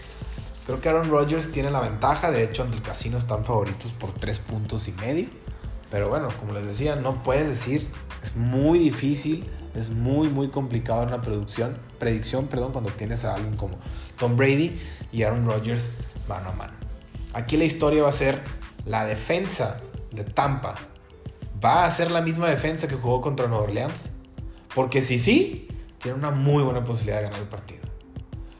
creo 0.65 0.81
que 0.81 0.89
Aaron 0.89 1.11
Rodgers 1.11 1.51
tiene 1.51 1.73
la 1.73 1.81
ventaja. 1.81 2.31
De 2.31 2.45
hecho, 2.45 2.63
ante 2.63 2.77
el 2.77 2.83
casino 2.83 3.19
están 3.19 3.45
favoritos 3.45 3.91
por 3.91 4.15
tres 4.15 4.39
puntos 4.39 4.87
y 4.87 4.93
medio. 4.93 5.27
Pero 5.91 6.09
bueno, 6.09 6.29
como 6.39 6.55
les 6.55 6.69
decía, 6.69 6.95
no 6.95 7.21
puedes 7.25 7.49
decir. 7.49 7.91
Es 8.23 8.37
muy 8.37 8.79
difícil, 8.79 9.45
es 9.75 9.91
muy, 9.91 10.29
muy 10.29 10.47
complicado 10.51 11.03
una 11.03 11.21
producción, 11.21 11.77
predicción 11.99 12.47
perdón, 12.47 12.71
cuando 12.71 12.91
tienes 12.91 13.25
a 13.25 13.35
alguien 13.35 13.57
como 13.57 13.77
Tom 14.21 14.37
Brady 14.37 14.81
y 15.11 15.25
Aaron 15.25 15.47
Rodgers 15.47 15.91
mano 16.29 16.51
a 16.51 16.53
mano. 16.53 16.75
Aquí 17.33 17.57
la 17.57 17.65
historia 17.65 18.05
va 18.05 18.11
a 18.11 18.13
ser 18.13 18.41
la 18.87 19.05
defensa 19.05 19.81
de 20.13 20.23
Tampa. 20.23 20.77
¿Va 21.63 21.87
a 21.87 21.91
ser 21.91 22.13
la 22.13 22.21
misma 22.21 22.49
defensa 22.49 22.87
que 22.87 22.95
jugó 22.95 23.21
contra 23.21 23.49
Nueva 23.49 23.65
Orleans? 23.65 24.14
Porque 24.75 25.03
si 25.03 25.19
sí, 25.19 25.69
tiene 25.99 26.19
una 26.19 26.31
muy 26.31 26.63
buena 26.63 26.83
posibilidad 26.85 27.19
de 27.19 27.25
ganar 27.25 27.41
el 27.41 27.49
partido. 27.49 27.83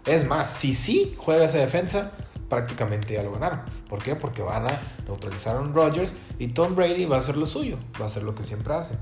Es 0.07 0.27
más, 0.27 0.51
si 0.51 0.75
sí 0.75 1.15
juega 1.19 1.45
esa 1.45 1.59
defensa, 1.59 2.13
prácticamente 2.49 3.15
ya 3.15 3.23
lo 3.23 3.33
ganaron. 3.33 3.63
¿Por 3.89 4.03
qué? 4.03 4.17
Porque 4.17 4.43
van 4.43 4.67
a 4.67 4.81
neutralizar 5.07 5.57
a 5.57 5.61
Rodgers 5.61 6.15
y 6.39 6.49
Tom 6.49 6.77
Brady 6.77 7.07
va 7.07 7.17
a 7.17 7.19
hacer 7.21 7.37
lo 7.37 7.47
suyo, 7.47 7.79
va 7.99 8.05
a 8.05 8.07
hacer 8.07 8.23
lo 8.23 8.35
que 8.35 8.45
siempre 8.45 8.75
hace. 8.75 8.95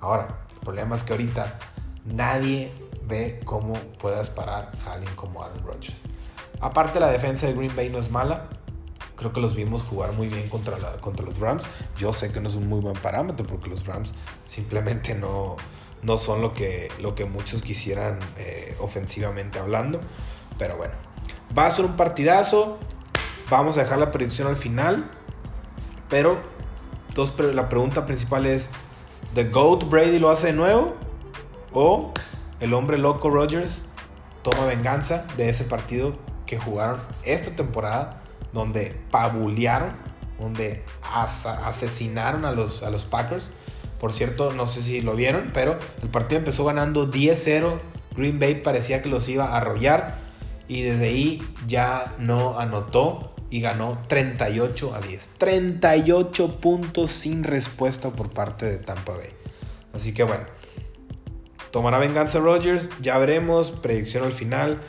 Ahora, 0.00 0.46
el 0.52 0.60
problema 0.60 0.96
es 0.96 1.02
que 1.02 1.12
ahorita 1.12 1.58
nadie 2.04 2.72
ve 3.06 3.40
cómo 3.44 3.74
puedas 3.98 4.30
parar 4.30 4.72
a 4.86 4.92
alguien 4.92 5.14
como 5.14 5.42
Aaron 5.42 5.64
Rodgers. 5.64 6.02
Aparte, 6.60 7.00
la 7.00 7.10
defensa 7.10 7.46
de 7.46 7.54
Green 7.54 7.74
Bay 7.74 7.88
no 7.88 7.98
es 7.98 8.10
mala. 8.10 8.48
Creo 9.16 9.32
que 9.32 9.40
los 9.40 9.56
vimos 9.56 9.82
jugar 9.82 10.12
muy 10.12 10.28
bien 10.28 10.48
contra, 10.48 10.76
contra 11.00 11.24
los 11.24 11.38
Rams. 11.38 11.66
Yo 11.98 12.12
sé 12.12 12.30
que 12.30 12.40
no 12.40 12.48
es 12.48 12.54
un 12.54 12.68
muy 12.68 12.80
buen 12.80 12.94
parámetro 12.94 13.46
porque 13.46 13.68
los 13.68 13.86
Rams 13.86 14.12
simplemente 14.44 15.14
no, 15.14 15.56
no 16.02 16.18
son 16.18 16.42
lo 16.42 16.52
que, 16.52 16.90
lo 17.00 17.14
que 17.14 17.24
muchos 17.24 17.62
quisieran 17.62 18.18
eh, 18.36 18.76
ofensivamente 18.80 19.58
hablando. 19.58 20.00
Pero 20.58 20.76
bueno, 20.76 20.94
va 21.56 21.66
a 21.66 21.70
ser 21.70 21.84
un 21.84 21.96
partidazo. 21.96 22.78
Vamos 23.50 23.78
a 23.78 23.82
dejar 23.82 23.98
la 23.98 24.10
predicción 24.10 24.48
al 24.48 24.56
final. 24.56 25.10
Pero 26.08 26.40
dos, 27.14 27.34
la 27.38 27.68
pregunta 27.68 28.06
principal 28.06 28.46
es, 28.46 28.68
¿The 29.34 29.44
GOAT 29.44 29.88
Brady 29.88 30.18
lo 30.18 30.30
hace 30.30 30.48
de 30.48 30.52
nuevo? 30.54 30.96
¿O 31.72 32.12
el 32.60 32.74
hombre 32.74 32.98
loco 32.98 33.30
Rogers 33.30 33.84
toma 34.42 34.66
venganza 34.66 35.26
de 35.36 35.48
ese 35.48 35.64
partido 35.64 36.16
que 36.46 36.58
jugaron 36.58 36.98
esta 37.24 37.50
temporada, 37.50 38.22
donde 38.52 38.98
pabulearon, 39.10 39.92
donde 40.40 40.82
asesinaron 41.12 42.44
a 42.44 42.52
los, 42.52 42.82
a 42.82 42.90
los 42.90 43.04
Packers. 43.04 43.50
Por 43.98 44.12
cierto, 44.12 44.52
no 44.52 44.66
sé 44.66 44.82
si 44.82 45.00
lo 45.00 45.14
vieron, 45.14 45.50
pero 45.52 45.78
el 46.02 46.08
partido 46.08 46.38
empezó 46.38 46.64
ganando 46.64 47.10
10-0. 47.10 47.78
Green 48.16 48.38
Bay 48.38 48.56
parecía 48.56 49.02
que 49.02 49.08
los 49.08 49.28
iba 49.28 49.46
a 49.46 49.56
arrollar 49.56 50.18
y 50.68 50.82
desde 50.82 51.06
ahí 51.06 51.42
ya 51.66 52.14
no 52.18 52.58
anotó 52.58 53.34
y 53.50 53.60
ganó 53.60 53.98
38 54.08 54.94
a 54.94 55.00
10. 55.00 55.30
38 55.38 56.60
puntos 56.60 57.10
sin 57.10 57.42
respuesta 57.42 58.10
por 58.10 58.30
parte 58.30 58.66
de 58.66 58.76
Tampa 58.76 59.12
Bay. 59.12 59.30
Así 59.92 60.12
que 60.12 60.22
bueno, 60.22 60.44
tomará 61.70 61.98
venganza 61.98 62.38
Rogers, 62.38 62.88
ya 63.00 63.18
veremos, 63.18 63.72
predicción 63.72 64.24
al 64.24 64.32
final. 64.32 64.80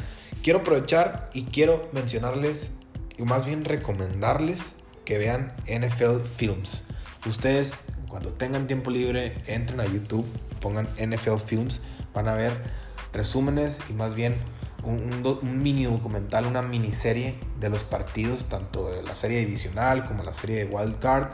Quiero 0.43 0.59
aprovechar 0.59 1.29
y 1.33 1.45
quiero 1.45 1.89
mencionarles, 1.93 2.71
y 3.17 3.23
más 3.23 3.45
bien 3.45 3.65
recomendarles 3.65 4.75
que 5.05 5.17
vean 5.17 5.53
NFL 5.65 6.21
Films. 6.37 6.83
Ustedes, 7.25 7.73
cuando 8.09 8.29
tengan 8.33 8.67
tiempo 8.67 8.91
libre, 8.91 9.37
entren 9.47 9.79
a 9.79 9.85
YouTube 9.85 10.25
pongan 10.59 10.87
NFL 10.97 11.37
Films. 11.45 11.81
Van 12.13 12.27
a 12.27 12.33
ver 12.33 12.51
resúmenes 13.13 13.77
y 13.89 13.93
más 13.93 14.15
bien 14.15 14.35
un, 14.83 15.63
mini 15.63 15.85
documental, 15.85 16.45
una 16.45 16.61
miniserie 16.61 17.35
de 17.59 17.69
los 17.69 17.81
partidos, 17.83 18.47
tanto 18.49 18.89
de 18.89 19.03
la 19.03 19.15
serie 19.15 19.39
divisional 19.39 20.05
como 20.05 20.23
la 20.23 20.33
serie 20.33 20.57
de 20.57 20.65
Wild 20.65 20.99
Card 20.99 21.29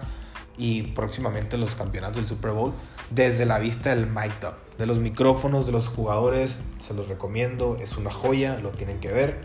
y 0.58 0.84
próximamente 0.84 1.58
los 1.58 1.76
campeonatos 1.76 2.18
del 2.18 2.28
Super 2.28 2.52
Bowl 2.52 2.72
desde 3.10 3.46
la 3.46 3.60
vista 3.60 3.90
del 3.90 4.08
mic 4.08 4.34
up, 4.42 4.78
de 4.78 4.86
los 4.86 4.98
micrófonos 4.98 5.66
de 5.66 5.74
los 5.74 5.90
jugadores, 5.90 6.62
se 6.80 6.94
los 6.94 7.08
recomiendo, 7.08 7.78
es 7.80 7.98
una 7.98 8.12
joya, 8.12 8.58
lo 8.60 8.72
tienen 8.72 9.00
que 9.00 9.12
ver. 9.12 9.42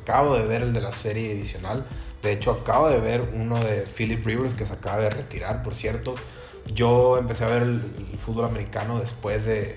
Acabo 0.00 0.36
de 0.36 0.46
ver 0.46 0.62
el 0.62 0.72
de 0.72 0.80
la 0.80 0.92
serie 0.92 1.30
divisional, 1.30 1.86
de 2.22 2.32
hecho 2.32 2.52
acabo 2.52 2.88
de 2.88 3.00
ver 3.00 3.32
uno 3.34 3.58
de 3.58 3.82
Philip 3.82 4.24
Rivers 4.24 4.54
que 4.54 4.64
se 4.64 4.74
acaba 4.74 4.98
de 4.98 5.10
retirar, 5.10 5.62
por 5.64 5.74
cierto. 5.74 6.14
Yo 6.74 7.18
empecé 7.18 7.44
a 7.44 7.48
ver 7.48 7.62
el, 7.62 8.16
fútbol 8.16 8.44
americano 8.44 8.98
después 8.98 9.44
de, 9.44 9.76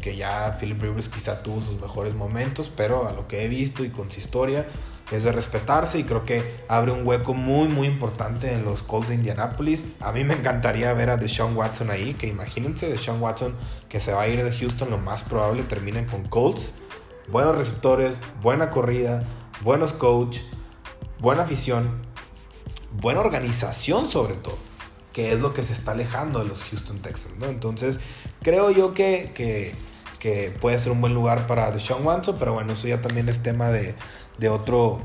que 0.00 0.16
ya 0.16 0.56
Philip 0.58 0.80
Rivers 0.80 1.08
quizá 1.08 1.42
tuvo 1.42 1.60
sus 1.60 1.80
mejores 1.80 2.14
momentos, 2.14 2.70
pero 2.74 3.08
a 3.08 3.12
lo 3.12 3.26
que 3.26 3.44
he 3.44 3.48
visto 3.48 3.84
y 3.84 3.90
con 3.90 4.10
su 4.10 4.20
historia, 4.20 4.66
es 5.10 5.24
de 5.24 5.32
respetarse 5.32 5.98
y 5.98 6.04
creo 6.04 6.24
que 6.24 6.60
abre 6.68 6.92
un 6.92 7.04
hueco 7.04 7.34
muy 7.34 7.66
muy 7.66 7.88
importante 7.88 8.52
en 8.52 8.64
los 8.64 8.84
Colts 8.84 9.08
de 9.08 9.16
Indianapolis. 9.16 9.86
A 9.98 10.12
mí 10.12 10.22
me 10.22 10.34
encantaría 10.34 10.92
ver 10.92 11.10
a 11.10 11.16
Deshaun 11.16 11.56
Watson 11.56 11.90
ahí, 11.90 12.14
que 12.14 12.28
imagínense 12.28 12.88
Deshaun 12.88 13.20
Watson 13.20 13.56
que 13.88 13.98
se 13.98 14.12
va 14.12 14.22
a 14.22 14.28
ir 14.28 14.44
de 14.44 14.56
Houston, 14.56 14.90
lo 14.90 14.98
más 14.98 15.22
probable 15.24 15.64
terminen 15.64 16.06
con 16.06 16.28
Colts. 16.28 16.72
Buenos 17.28 17.58
receptores, 17.58 18.18
buena 18.40 18.70
corrida, 18.70 19.22
buenos 19.62 19.92
coach, 19.92 20.40
buena 21.18 21.42
afición, 21.42 22.02
buena 22.92 23.20
organización 23.20 24.08
sobre 24.08 24.34
todo, 24.34 24.56
que 25.12 25.32
es 25.32 25.40
lo 25.40 25.52
que 25.52 25.62
se 25.62 25.72
está 25.72 25.92
alejando 25.92 26.38
de 26.38 26.44
los 26.46 26.62
Houston 26.64 26.98
Texans, 26.98 27.36
¿no? 27.38 27.46
Entonces, 27.46 28.00
creo 28.42 28.70
yo 28.70 28.94
que, 28.94 29.32
que, 29.34 29.74
puede 30.60 30.78
ser 30.78 30.92
un 30.92 31.00
buen 31.00 31.14
lugar 31.14 31.46
para 31.46 31.70
Deshaun 31.70 32.06
Watson, 32.06 32.36
pero 32.38 32.52
bueno, 32.52 32.74
eso 32.74 32.86
ya 32.86 33.00
también 33.00 33.28
es 33.28 33.42
tema 33.42 33.68
de 33.68 33.94
de 34.40 34.48
otro, 34.48 35.00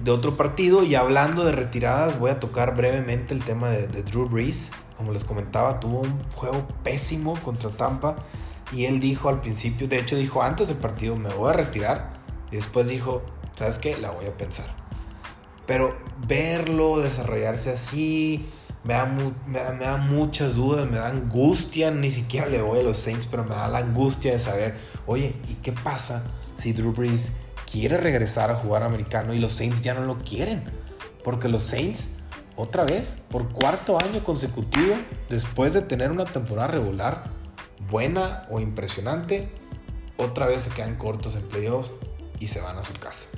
de 0.00 0.10
otro 0.10 0.36
partido. 0.36 0.82
Y 0.84 0.94
hablando 0.94 1.44
de 1.44 1.52
retiradas, 1.52 2.18
voy 2.18 2.30
a 2.30 2.40
tocar 2.40 2.74
brevemente 2.76 3.34
el 3.34 3.44
tema 3.44 3.68
de, 3.68 4.02
Drew 4.02 4.28
Brees. 4.28 4.70
Como 4.96 5.12
les 5.12 5.24
comentaba, 5.24 5.80
tuvo 5.80 6.00
un 6.00 6.22
juego 6.32 6.66
pésimo 6.82 7.34
contra 7.42 7.68
Tampa. 7.70 8.16
Y 8.72 8.86
él 8.86 9.00
dijo 9.00 9.28
al 9.28 9.40
principio, 9.40 9.88
de 9.88 9.98
hecho 9.98 10.16
dijo 10.16 10.42
antes 10.42 10.68
del 10.68 10.78
partido, 10.78 11.16
me 11.16 11.28
voy 11.30 11.50
a 11.50 11.52
retirar. 11.52 12.14
Y 12.50 12.56
después 12.56 12.86
dijo, 12.86 13.22
¿sabes 13.56 13.78
qué? 13.78 13.98
La 13.98 14.10
voy 14.10 14.26
a 14.26 14.32
pensar. 14.32 14.66
Pero 15.66 15.96
verlo 16.26 16.98
desarrollarse 16.98 17.72
así, 17.72 18.48
me 18.84 18.94
da, 18.94 19.06
me, 19.06 19.84
da, 19.84 19.96
muchas 19.96 20.54
dudas, 20.54 20.88
me 20.88 20.98
da 20.98 21.08
angustia. 21.08 21.90
Ni 21.90 22.10
siquiera 22.10 22.46
le 22.46 22.62
voy 22.62 22.80
a 22.80 22.82
los 22.82 22.98
Saints, 22.98 23.26
pero 23.30 23.44
me 23.44 23.54
da 23.54 23.68
la 23.68 23.78
angustia 23.78 24.32
de 24.32 24.38
saber, 24.38 24.76
oye, 25.06 25.34
¿y 25.48 25.54
qué 25.54 25.72
pasa 25.72 26.22
si 26.56 26.72
Drew 26.72 26.92
Brees 26.92 27.32
quiere 27.70 27.96
regresar 27.96 28.52
a 28.52 28.54
jugar 28.54 28.84
americano 28.84 29.34
y 29.34 29.40
los 29.40 29.54
Saints 29.54 29.82
ya 29.82 29.94
no 29.94 30.04
lo 30.04 30.18
quieren. 30.18 30.62
Porque 31.24 31.48
los 31.48 31.64
Saints, 31.64 32.08
otra 32.54 32.84
vez, 32.84 33.16
por 33.30 33.52
cuarto 33.52 33.98
año 34.00 34.22
consecutivo, 34.22 34.94
después 35.28 35.74
de 35.74 35.82
tener 35.82 36.12
una 36.12 36.24
temporada 36.24 36.68
regular 36.68 37.24
buena 37.90 38.46
o 38.48 38.60
impresionante, 38.60 39.48
otra 40.18 40.46
vez 40.46 40.62
se 40.62 40.70
quedan 40.70 40.96
cortos 40.96 41.34
en 41.34 41.42
playoffs 41.48 41.92
y 42.38 42.46
se 42.46 42.60
van 42.60 42.78
a 42.78 42.82
su 42.82 42.92
casa. 42.92 43.28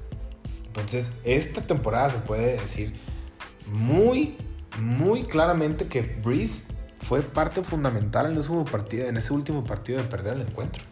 Entonces, 0.66 1.10
esta 1.24 1.62
temporada 1.62 2.10
se 2.10 2.18
puede 2.18 2.60
decir 2.60 2.92
muy, 3.66 4.36
muy 4.36 4.36
claramente 5.26 5.86
que 5.86 6.02
Breeze 6.02 6.64
fue 7.00 7.22
parte 7.22 7.62
fundamental 7.62 8.32
en 8.32 8.38
ese 8.38 8.50
último 8.50 8.64
partido, 8.64 9.06
en 9.06 9.16
ese 9.16 9.32
último 9.32 9.64
partido 9.64 9.98
de 9.98 10.04
perder 10.04 10.34
el 10.34 10.42
encuentro. 10.42 10.82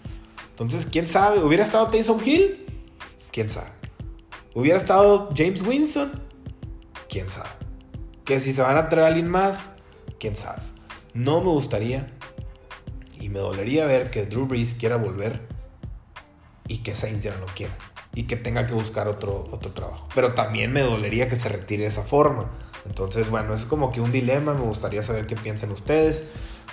Entonces, 0.51 0.87
quién 0.87 1.07
sabe, 1.07 1.43
hubiera 1.43 1.63
estado 1.63 1.89
Taysom 1.89 2.21
Hill, 2.25 2.65
¿Quién 3.35 3.49
sabe? 3.49 3.71
¿Hubiera 4.55 4.79
estado 4.79 5.29
James 5.37 5.61
Winston? 5.63 6.13
¿Quién 7.09 7.29
sabe? 7.29 7.49
Que 8.25 8.39
si 8.39 8.53
se 8.53 8.63
van 8.63 8.77
a 8.77 8.89
traer 8.89 9.07
a 9.07 9.09
alguien 9.09 9.29
más, 9.29 9.67
¿quién 10.21 10.37
sabe? 10.37 10.63
No 11.15 11.41
me 11.41 11.49
gustaría 11.49 12.07
y 13.19 13.31
me 13.31 13.41
dolería 13.41 13.87
ver 13.87 14.13
que 14.13 14.25
Drew 14.25 14.47
Brees 14.47 14.75
quiera 14.75 14.95
volver 14.95 15.49
y 16.69 16.85
que 16.85 16.95
Saints 16.95 17.25
ya 17.25 17.33
no 17.33 17.41
lo 17.41 17.47
quiera 17.47 17.77
y 18.15 18.29
que 18.29 18.37
tenga 18.37 18.69
que 18.69 18.75
buscar 18.75 19.09
otro, 19.09 19.49
otro 19.51 19.73
trabajo. 19.73 20.09
Pero 20.15 20.33
también 20.35 20.73
me 20.73 20.83
dolería 20.83 21.29
que 21.29 21.35
se 21.35 21.49
retire 21.49 21.83
de 21.83 21.89
esa 21.89 22.05
forma. 22.05 22.53
Entonces, 22.87 23.31
bueno, 23.31 23.55
es 23.55 23.65
como 23.65 23.93
que 23.93 24.01
un 24.01 24.13
dilema. 24.13 24.55
Me 24.55 24.61
gustaría 24.61 25.03
saber 25.03 25.27
qué 25.27 25.37
piensan 25.37 25.71
ustedes. 25.73 26.25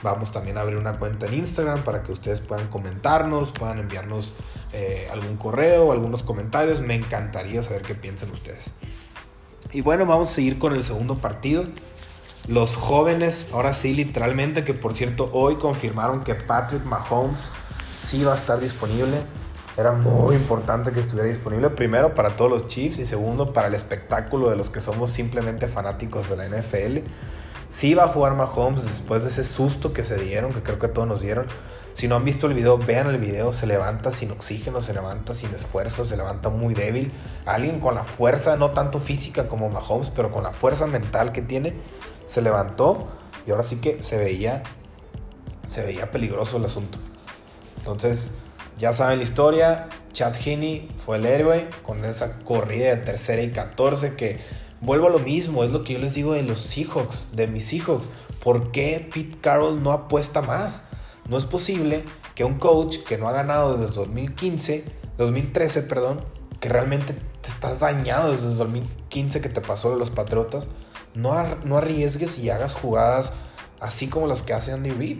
Vamos 0.03 0.31
también 0.31 0.57
a 0.57 0.61
abrir 0.61 0.77
una 0.77 0.97
cuenta 0.97 1.27
en 1.27 1.35
Instagram 1.35 1.83
para 1.83 2.01
que 2.03 2.11
ustedes 2.11 2.41
puedan 2.41 2.67
comentarnos, 2.67 3.51
puedan 3.51 3.79
enviarnos 3.79 4.33
eh, 4.73 5.07
algún 5.11 5.37
correo, 5.37 5.91
algunos 5.91 6.23
comentarios. 6.23 6.81
Me 6.81 6.95
encantaría 6.95 7.61
saber 7.61 7.83
qué 7.83 7.95
piensan 7.95 8.31
ustedes. 8.31 8.71
Y 9.71 9.81
bueno, 9.81 10.05
vamos 10.05 10.31
a 10.31 10.33
seguir 10.33 10.57
con 10.59 10.73
el 10.73 10.83
segundo 10.83 11.17
partido. 11.17 11.65
Los 12.47 12.75
jóvenes, 12.75 13.47
ahora 13.53 13.73
sí, 13.73 13.93
literalmente, 13.93 14.63
que 14.63 14.73
por 14.73 14.95
cierto, 14.95 15.29
hoy 15.31 15.55
confirmaron 15.55 16.23
que 16.23 16.33
Patrick 16.35 16.83
Mahomes 16.83 17.51
sí 18.01 18.23
va 18.23 18.33
a 18.33 18.35
estar 18.35 18.59
disponible. 18.59 19.23
Era 19.77 19.93
muy 19.93 20.35
importante 20.35 20.91
que 20.91 20.99
estuviera 20.99 21.29
disponible, 21.29 21.69
primero 21.69 22.13
para 22.13 22.35
todos 22.35 22.51
los 22.51 22.67
Chiefs 22.67 22.99
y 22.99 23.05
segundo 23.05 23.53
para 23.53 23.67
el 23.67 23.73
espectáculo 23.73 24.49
de 24.49 24.57
los 24.57 24.69
que 24.69 24.81
somos 24.81 25.11
simplemente 25.11 25.67
fanáticos 25.69 26.29
de 26.29 26.35
la 26.35 26.45
NFL. 26.47 27.07
Sí 27.69 27.93
va 27.93 28.03
a 28.03 28.07
jugar 28.09 28.35
Mahomes 28.35 28.83
después 28.83 29.23
de 29.23 29.29
ese 29.29 29.45
susto 29.45 29.93
que 29.93 30.03
se 30.03 30.17
dieron, 30.17 30.51
que 30.51 30.61
creo 30.61 30.77
que 30.77 30.89
todos 30.89 31.07
nos 31.07 31.21
dieron. 31.21 31.45
Si 31.93 32.09
no 32.09 32.17
han 32.17 32.25
visto 32.25 32.47
el 32.47 32.53
video, 32.53 32.77
vean 32.77 33.07
el 33.07 33.17
video. 33.17 33.53
Se 33.53 33.65
levanta 33.65 34.11
sin 34.11 34.31
oxígeno, 34.31 34.81
se 34.81 34.93
levanta 34.93 35.33
sin 35.33 35.53
esfuerzo, 35.53 36.03
se 36.03 36.17
levanta 36.17 36.49
muy 36.49 36.73
débil. 36.73 37.13
Alguien 37.45 37.79
con 37.79 37.95
la 37.95 38.03
fuerza, 38.03 38.57
no 38.57 38.71
tanto 38.71 38.99
física 38.99 39.47
como 39.47 39.69
Mahomes, 39.69 40.09
pero 40.09 40.31
con 40.31 40.43
la 40.43 40.51
fuerza 40.51 40.85
mental 40.85 41.31
que 41.31 41.41
tiene, 41.41 41.75
se 42.25 42.41
levantó 42.41 43.07
y 43.47 43.51
ahora 43.51 43.63
sí 43.63 43.77
que 43.77 44.03
se 44.03 44.17
veía, 44.17 44.63
se 45.65 45.85
veía 45.85 46.11
peligroso 46.11 46.57
el 46.57 46.65
asunto. 46.65 46.97
Entonces, 47.77 48.31
ya 48.81 48.93
saben 48.93 49.19
la 49.19 49.23
historia. 49.23 49.89
Chad 50.11 50.35
Heaney 50.35 50.89
fue 50.97 51.17
el 51.17 51.27
héroe 51.27 51.69
con 51.83 52.03
esa 52.03 52.39
corrida 52.39 52.89
de 52.89 52.97
tercera 52.97 53.43
y 53.43 53.51
14 53.51 54.15
que 54.15 54.39
vuelvo 54.81 55.07
a 55.07 55.11
lo 55.11 55.19
mismo, 55.19 55.63
es 55.63 55.71
lo 55.71 55.83
que 55.83 55.93
yo 55.93 55.99
les 55.99 56.15
digo 56.15 56.33
de 56.33 56.41
los 56.41 56.59
Seahawks, 56.59 57.29
de 57.33 57.45
mis 57.45 57.65
Seahawks. 57.65 58.07
¿Por 58.43 58.71
qué 58.71 59.07
Pete 59.13 59.37
Carroll 59.39 59.83
no 59.83 59.91
apuesta 59.91 60.41
más? 60.41 60.85
No 61.29 61.37
es 61.37 61.45
posible 61.45 62.03
que 62.33 62.43
un 62.43 62.57
coach 62.57 62.97
que 63.07 63.19
no 63.19 63.29
ha 63.29 63.33
ganado 63.33 63.77
desde 63.77 63.93
2015, 63.93 64.83
2013, 65.19 65.83
perdón, 65.83 66.21
que 66.59 66.67
realmente 66.67 67.13
te 67.13 67.49
estás 67.49 67.79
dañado 67.79 68.31
desde 68.31 68.47
el 68.47 68.57
2015 68.57 69.41
que 69.41 69.49
te 69.49 69.61
pasó 69.61 69.91
de 69.91 69.99
los 69.99 70.09
Patriotas. 70.09 70.65
No, 71.13 71.35
no 71.63 71.77
arriesgues 71.77 72.39
y 72.39 72.49
hagas 72.49 72.73
jugadas 72.73 73.31
así 73.79 74.07
como 74.07 74.27
las 74.27 74.41
que 74.41 74.53
hace 74.53 74.71
Andy 74.71 74.89
Reid. 74.89 75.19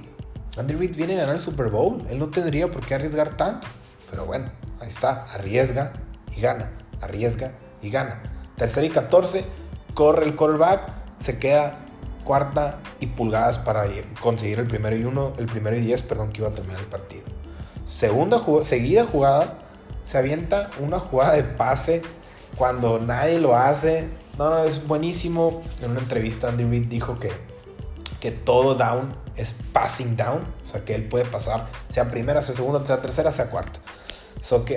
Andy 0.58 0.76
Reid 0.76 0.96
viene 0.96 1.14
a 1.14 1.22
ganar 1.22 1.36
el 1.36 1.42
Super 1.42 1.70
Bowl. 1.70 2.04
Él 2.10 2.20
no 2.20 2.30
tendría 2.30 2.70
por 2.70 2.86
qué 2.86 2.96
arriesgar 2.96 3.38
tanto. 3.38 3.68
Pero 4.10 4.26
bueno, 4.26 4.52
ahí 4.80 4.90
está. 4.90 5.26
Arriesga 5.34 5.94
y 6.36 6.42
gana. 6.42 6.72
Arriesga 7.02 7.52
y 7.82 7.90
gana. 7.90 8.22
Tercera 8.58 8.86
y 8.86 8.90
14. 8.90 9.46
Corre 9.94 10.26
el 10.26 10.36
quarterback. 10.36 10.90
Se 11.18 11.40
queda 11.40 11.78
cuarta 12.24 12.80
y 13.00 13.08
pulgadas 13.08 13.60
para 13.60 13.86
conseguir 14.22 14.60
el 14.60 14.68
primero 14.68 14.96
y 14.96 15.04
uno, 15.04 15.34
el 15.38 15.48
primero 15.48 15.76
y 15.76 15.80
diez, 15.80 16.02
perdón, 16.02 16.32
que 16.32 16.42
iba 16.42 16.50
a 16.50 16.54
terminar 16.54 16.80
el 16.80 16.88
partido. 16.88 17.24
Segunda 17.86 18.42
seguida 18.64 19.06
jugada, 19.06 19.60
se 20.04 20.18
avienta 20.18 20.70
una 20.80 21.00
jugada 21.00 21.34
de 21.34 21.44
pase 21.44 22.02
cuando 22.56 23.00
nadie 23.00 23.40
lo 23.40 23.56
hace. 23.56 24.08
No, 24.38 24.50
no, 24.50 24.60
es 24.60 24.88
buenísimo. 24.88 25.62
En 25.82 25.92
una 25.92 26.00
entrevista 26.00 26.50
Andy 26.50 26.64
Reid 26.64 26.88
dijo 26.88 27.20
que, 27.20 27.32
que 28.22 28.32
todo 28.32 28.76
down 28.76 29.14
es 29.36 29.54
passing 29.74 30.16
down, 30.16 30.44
o 30.64 30.66
sea 30.66 30.86
que 30.86 30.96
él 30.96 31.10
puede 31.10 31.26
pasar, 31.26 31.68
sea 31.90 32.10
primera, 32.10 32.42
sea 32.42 32.56
segunda, 32.56 32.86
sea 32.86 33.02
tercera, 33.02 33.32
sea 33.32 33.50
cuarta. 33.50 33.80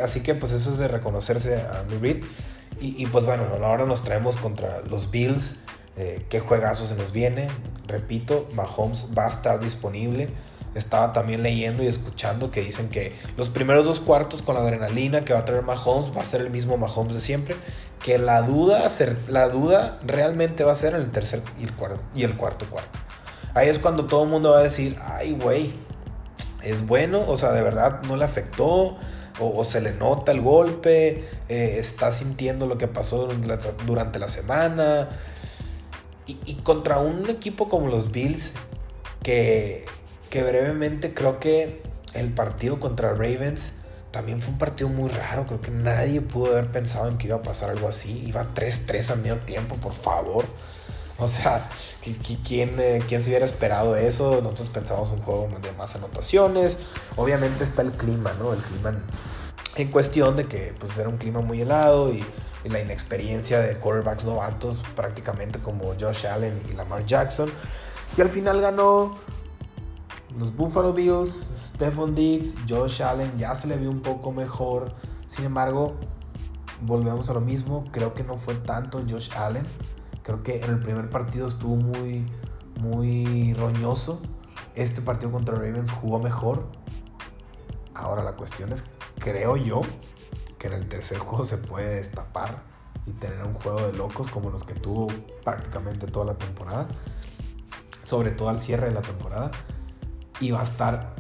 así 0.02 0.20
que 0.20 0.34
pues 0.34 0.50
eso 0.50 0.72
es 0.72 0.78
de 0.78 0.88
reconocerse 0.88 1.60
a 1.60 1.80
Andy 1.80 1.98
Reid. 1.98 2.24
Y, 2.80 3.06
pues 3.06 3.24
bueno, 3.24 3.44
ahora 3.62 3.86
nos 3.86 4.02
traemos 4.02 4.36
contra 4.36 4.80
los 4.82 5.10
Bills 5.10 5.56
eh, 5.96 6.26
qué 6.28 6.40
juegazo 6.40 6.86
se 6.86 6.96
nos 6.96 7.12
viene. 7.12 7.46
Repito, 7.86 8.48
Mahomes 8.54 9.08
va 9.16 9.26
a 9.26 9.28
estar 9.28 9.60
disponible. 9.60 10.28
Estaba 10.74 11.12
también 11.12 11.44
leyendo 11.44 11.84
y 11.84 11.86
escuchando 11.86 12.50
que 12.50 12.62
dicen 12.62 12.88
que 12.88 13.12
los 13.36 13.48
primeros 13.48 13.84
dos 13.84 14.00
cuartos 14.00 14.42
con 14.42 14.56
la 14.56 14.62
adrenalina 14.62 15.24
que 15.24 15.32
va 15.32 15.38
a 15.38 15.44
traer 15.44 15.62
Mahomes 15.62 16.14
va 16.14 16.22
a 16.22 16.24
ser 16.24 16.40
el 16.40 16.50
mismo 16.50 16.76
Mahomes 16.76 17.14
de 17.14 17.20
siempre. 17.20 17.54
Que 18.02 18.18
la 18.18 18.42
duda, 18.42 18.88
la 19.28 19.48
duda 19.48 19.98
realmente 20.04 20.64
va 20.64 20.72
a 20.72 20.76
ser 20.76 20.94
en 20.94 21.02
el 21.02 21.12
tercer 21.12 21.42
y 22.14 22.24
el 22.24 22.36
cuarto 22.36 22.66
cuarto. 22.68 22.98
Ahí 23.54 23.68
es 23.68 23.78
cuando 23.78 24.06
todo 24.06 24.24
el 24.24 24.30
mundo 24.30 24.50
va 24.50 24.58
a 24.58 24.62
decir, 24.62 24.96
ay, 25.00 25.32
güey, 25.32 25.72
es 26.62 26.86
bueno, 26.86 27.24
o 27.26 27.36
sea, 27.36 27.52
de 27.52 27.62
verdad 27.62 28.02
no 28.02 28.16
le 28.16 28.24
afectó. 28.24 28.96
O, 29.40 29.64
se 29.64 29.80
le 29.80 29.92
nota 29.92 30.30
el 30.30 30.40
golpe, 30.42 31.24
eh, 31.48 31.76
está 31.78 32.12
sintiendo 32.12 32.68
lo 32.68 32.78
que 32.78 32.86
pasó 32.86 33.28
durante 33.84 34.20
la 34.20 34.28
semana, 34.28 35.08
y, 36.26 36.54
contra 36.62 37.00
un 37.00 37.28
equipo 37.28 37.68
como 37.68 37.88
los 37.88 38.12
Bills, 38.12 38.52
que, 39.24 39.86
que 40.30 40.44
brevemente 40.44 41.14
creo 41.14 41.40
que 41.40 41.82
el 42.14 42.32
partido 42.32 42.78
contra 42.78 43.10
Ravens 43.10 43.72
también 44.10 44.40
fue 44.40 44.52
un 44.52 44.58
partido 44.58 44.88
muy 44.88 45.08
raro. 45.10 45.44
Creo 45.46 45.60
que 45.60 45.72
nadie 45.72 46.20
pudo 46.20 46.52
haber 46.52 46.70
pensado 46.70 47.08
en 47.08 47.18
que 47.18 47.26
iba 47.26 47.36
a 47.36 47.42
pasar 47.42 47.70
algo 47.70 47.88
así. 47.88 48.24
Iba 48.24 48.54
3-3 48.54 49.10
a 49.10 49.16
medio 49.16 49.38
tiempo, 49.38 49.74
por 49.74 49.92
favor. 49.92 50.44
O 51.18 51.28
sea, 51.28 51.68
¿quién, 52.44 52.80
eh, 52.80 53.00
¿quién 53.08 53.22
se 53.22 53.30
hubiera 53.30 53.44
esperado 53.44 53.94
eso? 53.96 54.40
Nosotros 54.42 54.68
pensamos 54.70 55.10
un 55.10 55.20
juego 55.22 55.48
de 55.62 55.72
más 55.72 55.94
anotaciones. 55.94 56.78
Obviamente 57.16 57.62
está 57.62 57.82
el 57.82 57.92
clima, 57.92 58.32
¿no? 58.38 58.52
El 58.52 58.60
clima 58.60 58.94
en, 59.76 59.90
cuestión 59.92 60.34
de 60.34 60.46
que 60.46 60.74
pues, 60.78 60.98
era 60.98 61.08
un 61.08 61.16
clima 61.16 61.40
muy 61.40 61.60
helado 61.60 62.12
y 62.12 62.24
la 62.64 62.80
inexperiencia 62.80 63.60
de 63.60 63.78
quarterbacks 63.78 64.24
novatos, 64.24 64.82
prácticamente 64.96 65.60
como 65.60 65.94
Josh 66.00 66.26
Allen 66.26 66.60
y 66.68 66.72
Lamar 66.72 67.06
Jackson. 67.06 67.50
Y 68.16 68.20
al 68.20 68.28
final 68.28 68.60
ganó 68.60 69.16
los 70.36 70.54
Buffalo 70.56 70.92
Bills, 70.92 71.46
Stephon 71.74 72.14
Diggs, 72.14 72.54
Josh 72.68 73.02
Allen, 73.02 73.38
ya 73.38 73.54
se 73.54 73.68
le 73.68 73.76
vio 73.76 73.90
un 73.90 74.00
poco 74.00 74.32
mejor. 74.32 74.92
Sin 75.28 75.44
embargo, 75.44 75.94
volvemos 76.80 77.30
a 77.30 77.34
lo 77.34 77.40
mismo. 77.40 77.84
Creo 77.92 78.14
que 78.14 78.24
no 78.24 78.36
fue 78.36 78.54
tanto 78.54 79.02
Josh 79.08 79.30
Allen. 79.36 79.64
Creo 80.24 80.42
que 80.42 80.64
en 80.64 80.70
el 80.70 80.80
primer 80.80 81.08
partido 81.08 81.46
estuvo 81.46 81.76
muy, 81.76 82.26
muy 82.80 83.54
roñoso. 83.54 84.20
Este 84.74 85.00
partido 85.00 85.30
contra 85.30 85.54
Ravens 85.54 85.92
jugó 85.92 86.18
mejor. 86.18 86.66
Ahora 87.94 88.24
la 88.24 88.32
cuestión 88.32 88.72
es, 88.72 88.82
creo 89.20 89.56
yo, 89.56 89.82
en 90.64 90.72
el 90.72 90.88
tercer 90.88 91.18
juego 91.26 91.44
se 91.44 91.58
puede 91.58 91.96
destapar 91.96 92.62
y 93.06 93.12
tener 93.12 93.42
un 93.44 93.54
juego 93.54 93.86
de 93.86 93.92
locos 93.92 94.28
como 94.28 94.50
los 94.50 94.64
que 94.64 94.74
tuvo 94.74 95.08
prácticamente 95.44 96.06
toda 96.06 96.26
la 96.26 96.34
temporada, 96.34 96.88
sobre 98.04 98.30
todo 98.30 98.48
al 98.48 98.58
cierre 98.58 98.88
de 98.88 98.94
la 98.94 99.02
temporada, 99.02 99.50
y 100.40 100.50
va 100.50 100.60
a 100.60 100.64
estar 100.64 101.14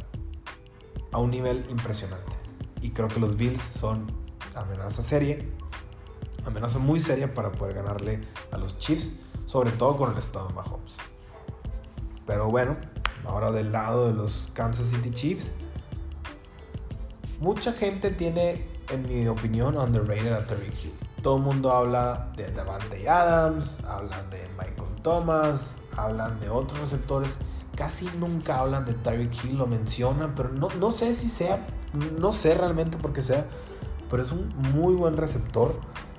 a 1.12 1.18
un 1.18 1.30
nivel 1.30 1.64
impresionante. 1.68 2.32
Y 2.80 2.90
creo 2.90 3.08
que 3.08 3.20
los 3.20 3.36
Bills 3.36 3.60
son 3.60 4.06
amenaza 4.54 5.02
seria, 5.02 5.38
amenaza 6.46 6.78
muy 6.78 7.00
seria 7.00 7.32
para 7.32 7.52
poder 7.52 7.74
ganarle 7.74 8.20
a 8.52 8.58
los 8.58 8.78
Chiefs, 8.78 9.14
sobre 9.46 9.70
todo 9.72 9.96
con 9.96 10.12
el 10.12 10.18
estado 10.18 10.48
de 10.48 10.54
Mahomes. 10.54 10.96
Pero 12.26 12.48
bueno, 12.50 12.76
ahora 13.26 13.50
del 13.52 13.72
lado 13.72 14.08
de 14.08 14.14
los 14.14 14.50
Kansas 14.54 14.86
City 14.88 15.10
Chiefs, 15.12 15.50
mucha 17.40 17.72
gente 17.72 18.10
tiene 18.10 18.66
en 18.90 19.08
mi 19.08 19.26
opinión, 19.28 19.76
underrated 19.76 20.32
a 20.32 20.46
Terry 20.46 20.66
Hill. 20.66 20.92
Todo 21.22 21.36
el 21.36 21.42
mundo 21.42 21.72
habla 21.72 22.32
de 22.36 22.50
Davante 22.50 23.08
Adams, 23.08 23.82
hablan 23.84 24.28
de 24.30 24.46
Michael 24.58 25.02
Thomas, 25.02 25.74
hablan 25.96 26.38
de 26.40 26.50
otros 26.50 26.80
receptores. 26.80 27.38
Casi 27.74 28.08
nunca 28.18 28.60
hablan 28.60 28.84
de 28.84 28.94
Tyreek 28.94 29.44
Hill, 29.44 29.58
lo 29.58 29.66
mencionan, 29.66 30.34
pero 30.34 30.50
no, 30.50 30.68
no 30.78 30.90
sé 30.90 31.14
si 31.14 31.28
sea, 31.28 31.66
no 32.20 32.32
sé 32.32 32.54
realmente 32.54 32.98
por 32.98 33.12
qué 33.12 33.22
sea, 33.22 33.46
pero 34.10 34.22
es 34.22 34.30
un 34.30 34.54
muy 34.74 34.94
buen 34.94 35.16
receptor. 35.16 35.74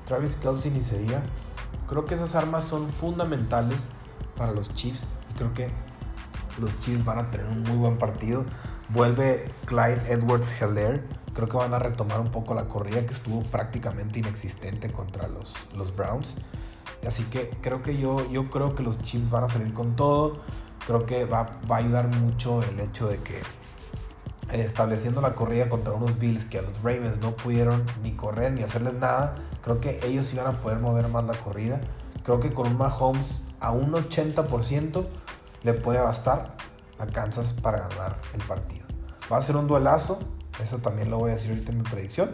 Travis 0.05 0.35
Kelsey 0.37 0.71
ni 0.71 0.81
se 0.81 0.97
diga. 0.97 1.21
Creo 1.87 2.05
que 2.05 2.15
esas 2.15 2.35
armas 2.35 2.63
son 2.63 2.91
fundamentales 2.91 3.89
para 4.37 4.51
los 4.51 4.73
Chiefs 4.73 5.03
y 5.31 5.37
creo 5.37 5.53
que 5.53 5.69
los 6.59 6.79
Chiefs 6.79 7.03
van 7.03 7.19
a 7.19 7.31
tener 7.31 7.47
un 7.47 7.63
muy 7.63 7.77
buen 7.77 7.97
partido. 7.97 8.45
Vuelve 8.89 9.51
Clyde 9.65 10.11
Edwards 10.11 10.51
Heller 10.61 11.03
Creo 11.35 11.49
que 11.49 11.57
van 11.57 11.73
a 11.73 11.79
retomar 11.79 12.21
un 12.21 12.31
poco 12.31 12.55
la 12.55 12.69
corrida 12.69 13.05
que 13.05 13.13
estuvo 13.13 13.43
prácticamente 13.43 14.19
inexistente 14.19 14.89
contra 14.89 15.27
los, 15.27 15.53
los 15.75 15.93
Browns. 15.93 16.33
Así 17.05 17.23
que 17.25 17.49
creo 17.61 17.83
que 17.83 17.97
yo, 17.97 18.25
yo 18.31 18.49
creo 18.49 18.73
que 18.73 18.83
los 18.83 19.01
Chiefs 19.01 19.29
van 19.29 19.43
a 19.43 19.49
salir 19.49 19.73
con 19.73 19.97
todo. 19.97 20.39
Creo 20.87 21.05
que 21.05 21.25
va, 21.25 21.59
va 21.69 21.75
a 21.75 21.79
ayudar 21.79 22.07
mucho 22.07 22.63
el 22.63 22.79
hecho 22.79 23.07
de 23.07 23.17
que 23.17 23.35
eh, 23.35 24.61
estableciendo 24.61 25.19
la 25.19 25.35
corrida 25.35 25.67
contra 25.67 25.91
unos 25.91 26.17
Bills 26.17 26.45
que 26.45 26.59
a 26.59 26.61
los 26.61 26.81
Ravens 26.81 27.17
no 27.19 27.35
pudieron 27.35 27.83
ni 28.01 28.13
correr 28.13 28.53
ni 28.53 28.63
hacerles 28.63 28.93
nada, 28.93 29.35
creo 29.65 29.81
que 29.81 29.99
ellos 30.03 30.31
iban 30.31 30.45
a 30.45 30.51
poder 30.51 30.77
mover 30.77 31.07
más 31.09 31.23
la 31.25 31.33
corrida. 31.33 31.81
Creo 32.23 32.39
que 32.39 32.53
con 32.53 32.67
un 32.67 32.77
Mahomes 32.77 33.41
a 33.59 33.71
un 33.71 33.93
80% 33.93 35.05
le 35.63 35.73
puede 35.73 35.99
bastar 35.99 36.55
a 36.99 37.07
Kansas 37.07 37.53
para 37.53 37.87
ganar 37.87 38.19
el 38.35 38.43
partido. 38.43 38.85
Va 39.31 39.37
a 39.37 39.41
ser 39.41 39.57
un 39.57 39.65
duelazo. 39.65 40.19
Eso 40.63 40.77
también 40.77 41.09
lo 41.09 41.17
voy 41.17 41.31
a 41.31 41.33
decir 41.33 41.49
ahorita 41.49 41.71
en 41.71 41.79
mi 41.79 41.83
predicción. 41.83 42.29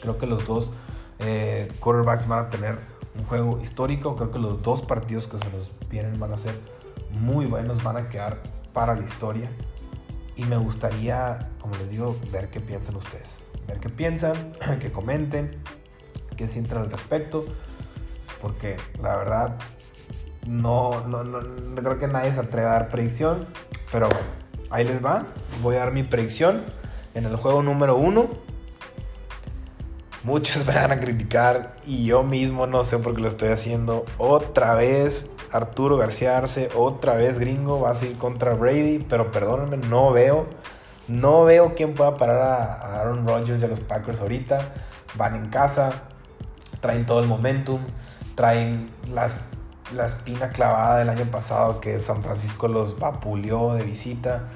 Creo 0.00 0.16
que 0.16 0.26
los 0.26 0.46
dos 0.46 0.70
eh, 1.18 1.72
quarterbacks 1.80 2.28
van 2.28 2.46
a 2.46 2.50
tener 2.50 2.78
un 3.18 3.24
juego 3.24 3.60
histórico. 3.60 4.14
Creo 4.14 4.30
que 4.30 4.38
los 4.38 4.62
dos 4.62 4.82
partidos 4.82 5.26
que 5.26 5.38
se 5.38 5.50
nos 5.50 5.72
vienen 5.90 6.20
van 6.20 6.32
a 6.32 6.38
ser 6.38 6.54
muy 7.20 7.46
buenos, 7.46 7.82
van 7.82 7.96
a 7.96 8.08
quedar 8.08 8.40
para 8.72 8.94
la 8.94 9.04
historia. 9.04 9.50
Y 10.36 10.44
me 10.44 10.56
gustaría, 10.56 11.50
como 11.60 11.74
les 11.74 11.90
digo, 11.90 12.16
ver 12.30 12.48
qué 12.48 12.60
piensan 12.60 12.94
ustedes. 12.94 13.40
Ver 13.66 13.80
qué 13.80 13.88
piensan, 13.88 14.52
que 14.80 14.92
comenten, 14.92 15.60
qué 16.38 16.48
sienten 16.48 16.78
al 16.78 16.90
respecto. 16.90 17.44
Porque 18.40 18.76
la 19.02 19.16
verdad, 19.16 19.56
no, 20.46 21.06
no, 21.06 21.24
no, 21.24 21.42
no 21.42 21.82
creo 21.82 21.98
que 21.98 22.06
nadie 22.06 22.32
se 22.32 22.40
atreva 22.40 22.70
a 22.70 22.72
dar 22.74 22.88
predicción. 22.88 23.46
Pero 23.92 24.08
ahí 24.70 24.84
les 24.84 25.04
va. 25.04 25.26
Voy 25.62 25.76
a 25.76 25.80
dar 25.80 25.92
mi 25.92 26.04
predicción 26.04 26.64
en 27.14 27.26
el 27.26 27.36
juego 27.36 27.62
número 27.62 27.96
uno. 27.96 28.28
Muchos 30.24 30.66
me 30.66 30.74
van 30.74 30.92
a 30.92 31.00
criticar 31.00 31.76
y 31.84 32.04
yo 32.04 32.22
mismo 32.22 32.66
no 32.66 32.84
sé 32.84 32.98
por 32.98 33.14
qué 33.14 33.20
lo 33.20 33.28
estoy 33.28 33.48
haciendo. 33.48 34.04
Otra 34.16 34.74
vez 34.74 35.28
Arturo 35.52 35.96
García 35.96 36.36
Arce, 36.36 36.68
otra 36.74 37.14
vez 37.14 37.38
gringo, 37.38 37.80
va 37.80 37.92
a 37.92 38.04
ir 38.04 38.18
contra 38.18 38.54
Brady, 38.54 39.04
pero 39.08 39.30
perdónenme, 39.30 39.78
no 39.88 40.12
veo. 40.12 40.46
No 41.06 41.44
veo 41.44 41.74
quién 41.74 41.94
pueda 41.94 42.18
parar 42.18 42.42
a 42.42 43.00
Aaron 43.00 43.26
Rodgers 43.26 43.62
y 43.62 43.64
a 43.64 43.68
los 43.68 43.80
Packers 43.80 44.20
ahorita. 44.20 44.58
Van 45.16 45.34
en 45.34 45.48
casa, 45.48 46.02
traen 46.80 47.06
todo 47.06 47.20
el 47.20 47.26
momentum, 47.26 47.80
traen 48.34 48.90
las, 49.12 49.36
la 49.94 50.06
espina 50.06 50.50
clavada 50.50 50.98
del 50.98 51.08
año 51.08 51.24
pasado 51.24 51.80
que 51.80 51.98
San 51.98 52.22
Francisco 52.22 52.68
los 52.68 52.98
vapuleó 52.98 53.74
de 53.74 53.84
visita. 53.84 54.48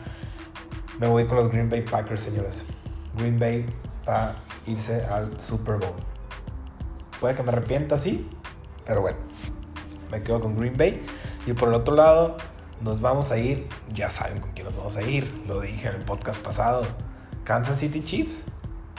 Me 0.99 1.07
voy 1.07 1.27
con 1.27 1.37
los 1.37 1.49
Green 1.49 1.69
Bay 1.69 1.83
Packers, 1.83 2.23
señores. 2.23 2.67
Green 3.17 3.39
Bay 3.39 3.67
va 4.09 4.27
a 4.27 4.35
irse 4.67 5.05
al 5.07 5.39
Super 5.41 5.77
Bowl. 5.77 5.97
Puede 7.21 7.35
que 7.35 7.43
me 7.43 7.51
arrepienta, 7.51 7.99
sí, 7.99 8.29
pero 8.85 9.01
bueno, 9.01 9.19
me 10.11 10.23
quedo 10.23 10.41
con 10.41 10.57
Green 10.57 10.77
Bay. 10.77 11.05
Y 11.47 11.53
por 11.53 11.69
el 11.69 11.75
otro 11.75 11.95
lado, 11.95 12.37
nos 12.81 13.01
vamos 13.01 13.31
a 13.31 13.39
ir, 13.39 13.69
ya 13.93 14.11
saben 14.11 14.41
con 14.41 14.51
quién 14.53 14.67
nos 14.67 14.77
vamos 14.77 14.97
a 14.97 15.03
ir, 15.03 15.33
lo 15.47 15.61
dije 15.61 15.89
en 15.89 15.97
el 15.97 16.03
podcast 16.03 16.43
pasado, 16.43 16.83
Kansas 17.45 17.79
City 17.79 18.03
Chiefs. 18.03 18.45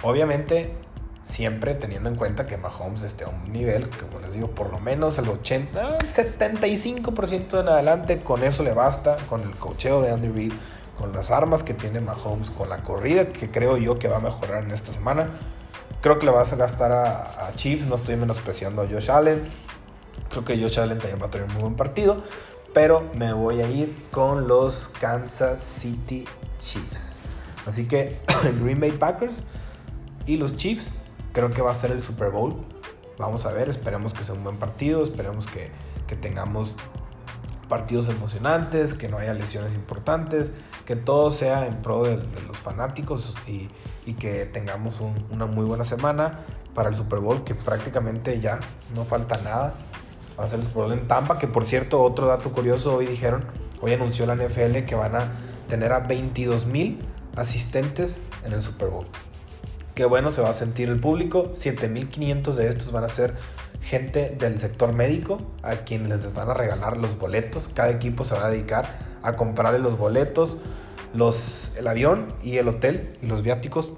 Obviamente, 0.03 0.75
siempre 1.23 1.73
teniendo 1.73 2.09
en 2.09 2.15
cuenta 2.15 2.45
que 2.45 2.57
Mahomes 2.57 3.01
esté 3.01 3.23
a 3.23 3.29
un 3.29 3.51
nivel, 3.51 3.89
que 3.89 4.05
como 4.05 4.19
les 4.19 4.33
digo, 4.33 4.49
por 4.49 4.69
lo 4.69 4.79
menos 4.79 5.17
el 5.17 5.29
80, 5.29 5.99
75% 5.99 7.61
en 7.61 7.69
adelante, 7.69 8.19
con 8.19 8.43
eso 8.43 8.63
le 8.63 8.73
basta, 8.73 9.17
con 9.29 9.41
el 9.41 9.51
cocheo 9.51 10.01
de 10.01 10.11
Andy 10.11 10.27
Reid, 10.27 10.53
con 10.97 11.13
las 11.13 11.31
armas 11.31 11.63
que 11.63 11.73
tiene 11.73 12.01
Mahomes, 12.01 12.51
con 12.51 12.69
la 12.69 12.83
corrida 12.83 13.29
que 13.29 13.49
creo 13.49 13.77
yo 13.77 13.97
que 13.97 14.07
va 14.07 14.17
a 14.17 14.19
mejorar 14.19 14.63
en 14.63 14.71
esta 14.71 14.91
semana. 14.91 15.29
Creo 16.01 16.19
que 16.19 16.25
le 16.25 16.31
vas 16.31 16.51
a 16.51 16.57
gastar 16.57 16.91
a, 16.91 17.47
a 17.47 17.55
Chiefs, 17.55 17.87
no 17.87 17.95
estoy 17.95 18.17
menospreciando 18.17 18.81
a 18.81 18.87
Josh 18.87 19.09
Allen. 19.09 19.41
Creo 20.29 20.43
que 20.43 20.61
Josh 20.61 20.79
Allen 20.79 20.97
también 20.97 21.21
va 21.21 21.27
a 21.27 21.29
tener 21.29 21.47
un 21.47 21.53
muy 21.53 21.63
buen 21.63 21.75
partido, 21.75 22.23
pero 22.73 23.09
me 23.15 23.31
voy 23.31 23.61
a 23.61 23.69
ir 23.69 24.07
con 24.11 24.47
los 24.47 24.89
Kansas 24.99 25.63
City 25.63 26.25
Chiefs. 26.59 27.13
Así 27.65 27.87
que 27.87 28.19
Green 28.61 28.81
Bay 28.81 28.91
Packers 28.91 29.43
y 30.25 30.35
los 30.35 30.57
Chiefs 30.57 30.89
creo 31.33 31.49
que 31.49 31.61
va 31.61 31.71
a 31.71 31.75
ser 31.75 31.91
el 31.91 32.01
Super 32.01 32.29
Bowl. 32.29 32.55
Vamos 33.17 33.45
a 33.45 33.51
ver, 33.51 33.67
esperemos 33.67 34.13
que 34.13 34.23
sea 34.23 34.33
un 34.35 34.43
buen 34.43 34.57
partido, 34.57 35.03
esperemos 35.03 35.47
que, 35.47 35.69
que 36.07 36.15
tengamos 36.15 36.73
partidos 37.67 38.07
emocionantes, 38.07 38.93
que 38.93 39.07
no 39.07 39.17
haya 39.17 39.33
lesiones 39.33 39.73
importantes, 39.73 40.51
que 40.85 40.95
todo 40.95 41.31
sea 41.31 41.65
en 41.65 41.81
pro 41.81 42.03
de, 42.03 42.17
los 42.47 42.57
fanáticos 42.57 43.33
y, 43.47 43.69
y 44.05 44.13
que 44.13 44.45
tengamos 44.45 45.01
un, 45.01 45.13
una 45.31 45.45
muy 45.45 45.65
buena 45.65 45.83
semana 45.83 46.39
para 46.73 46.89
el 46.89 46.95
Super 46.95 47.19
Bowl, 47.19 47.43
que 47.43 47.55
prácticamente 47.55 48.39
ya 48.39 48.59
no 48.93 49.05
falta 49.05 49.41
nada. 49.41 49.73
Va 50.39 50.45
a 50.45 50.47
ser 50.47 50.59
el 50.59 50.65
Super 50.65 50.83
Bowl 50.83 50.93
en 50.93 51.07
Tampa, 51.07 51.37
que 51.37 51.47
por 51.47 51.65
cierto, 51.65 52.01
otro 52.01 52.27
dato 52.27 52.51
curioso, 52.51 52.95
hoy 52.95 53.05
dijeron, 53.05 53.45
hoy 53.81 53.93
anunció 53.93 54.25
la 54.25 54.35
NFL 54.35 54.85
que 54.85 54.95
van 54.95 55.15
a 55.15 55.31
tener 55.67 55.93
a 55.93 55.99
22 55.99 56.65
mil 56.65 56.99
asistentes 57.35 58.21
en 58.43 58.53
el 58.53 58.61
Super 58.61 58.89
Bowl. 58.89 59.07
Qué 59.95 60.05
bueno 60.05 60.31
se 60.31 60.41
va 60.41 60.49
a 60.49 60.53
sentir 60.55 60.89
el 60.89 60.99
público. 60.99 61.51
7500 61.53 62.55
de 62.55 62.67
estos 62.67 62.91
van 62.91 63.03
a 63.03 63.09
ser 63.09 63.35
gente 63.81 64.35
del 64.39 64.57
sector 64.57 64.91
médico 64.91 65.39
a 65.61 65.75
quienes 65.77 66.09
les 66.09 66.33
van 66.33 66.49
a 66.49 66.55
regalar 66.55 66.97
los 66.97 67.19
boletos. 67.19 67.69
Cada 67.71 67.91
equipo 67.91 68.23
se 68.23 68.33
va 68.33 68.45
a 68.45 68.49
dedicar 68.49 68.97
a 69.21 69.35
comprarle 69.35 69.77
los 69.77 69.97
boletos, 69.97 70.57
los, 71.13 71.71
el 71.77 71.87
avión 71.87 72.33
y 72.41 72.57
el 72.57 72.67
hotel 72.69 73.17
y 73.21 73.27
los 73.27 73.43
viáticos 73.43 73.91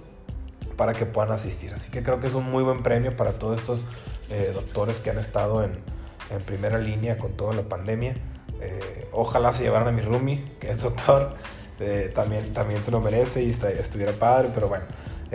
para 0.75 0.91
que 0.91 1.05
puedan 1.05 1.31
asistir. 1.31 1.73
Así 1.73 1.89
que 1.91 2.03
creo 2.03 2.19
que 2.19 2.27
es 2.27 2.33
un 2.33 2.49
muy 2.49 2.63
buen 2.63 2.83
premio 2.83 3.15
para 3.15 3.31
todos 3.33 3.61
estos 3.61 3.85
eh, 4.29 4.51
doctores 4.53 4.99
que 4.99 5.11
han 5.11 5.17
estado 5.17 5.63
en, 5.63 5.71
en, 6.29 6.41
primera 6.41 6.77
línea 6.77 7.17
con 7.17 7.31
toda 7.37 7.53
la 7.53 7.63
pandemia. 7.63 8.15
Eh, 8.59 9.07
ojalá 9.13 9.53
se 9.53 9.63
llevaran 9.63 9.87
a 9.87 9.91
mi 9.93 10.01
roomie, 10.01 10.43
que 10.59 10.71
es 10.71 10.81
doctor. 10.81 11.35
Eh, 11.79 12.11
también, 12.13 12.53
también 12.53 12.83
se 12.83 12.91
lo 12.91 13.01
merece 13.01 13.43
y 13.43 13.49
estuviera 13.49 14.11
padre, 14.13 14.49
pero 14.53 14.67
bueno. 14.67 14.85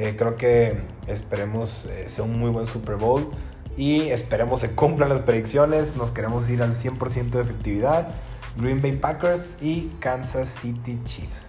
Eh, 0.01 0.17
creo 0.17 0.37
que 0.37 0.81
esperemos 1.09 1.85
eh, 1.85 2.07
sea 2.09 2.25
un 2.25 2.39
muy 2.39 2.49
buen 2.49 2.67
Super 2.67 2.97
Bowl 2.97 3.29
y 3.77 4.09
esperemos 4.09 4.61
se 4.61 4.71
cumplan 4.71 5.11
las 5.11 5.21
predicciones. 5.21 5.95
Nos 5.95 6.11
queremos 6.11 6.49
ir 6.49 6.63
al 6.63 6.73
100% 6.73 7.29
de 7.29 7.43
efectividad. 7.43 8.09
Green 8.57 8.81
Bay 8.81 8.93
Packers 8.93 9.51
y 9.61 9.91
Kansas 10.01 10.49
City 10.49 10.99
Chiefs. 11.05 11.49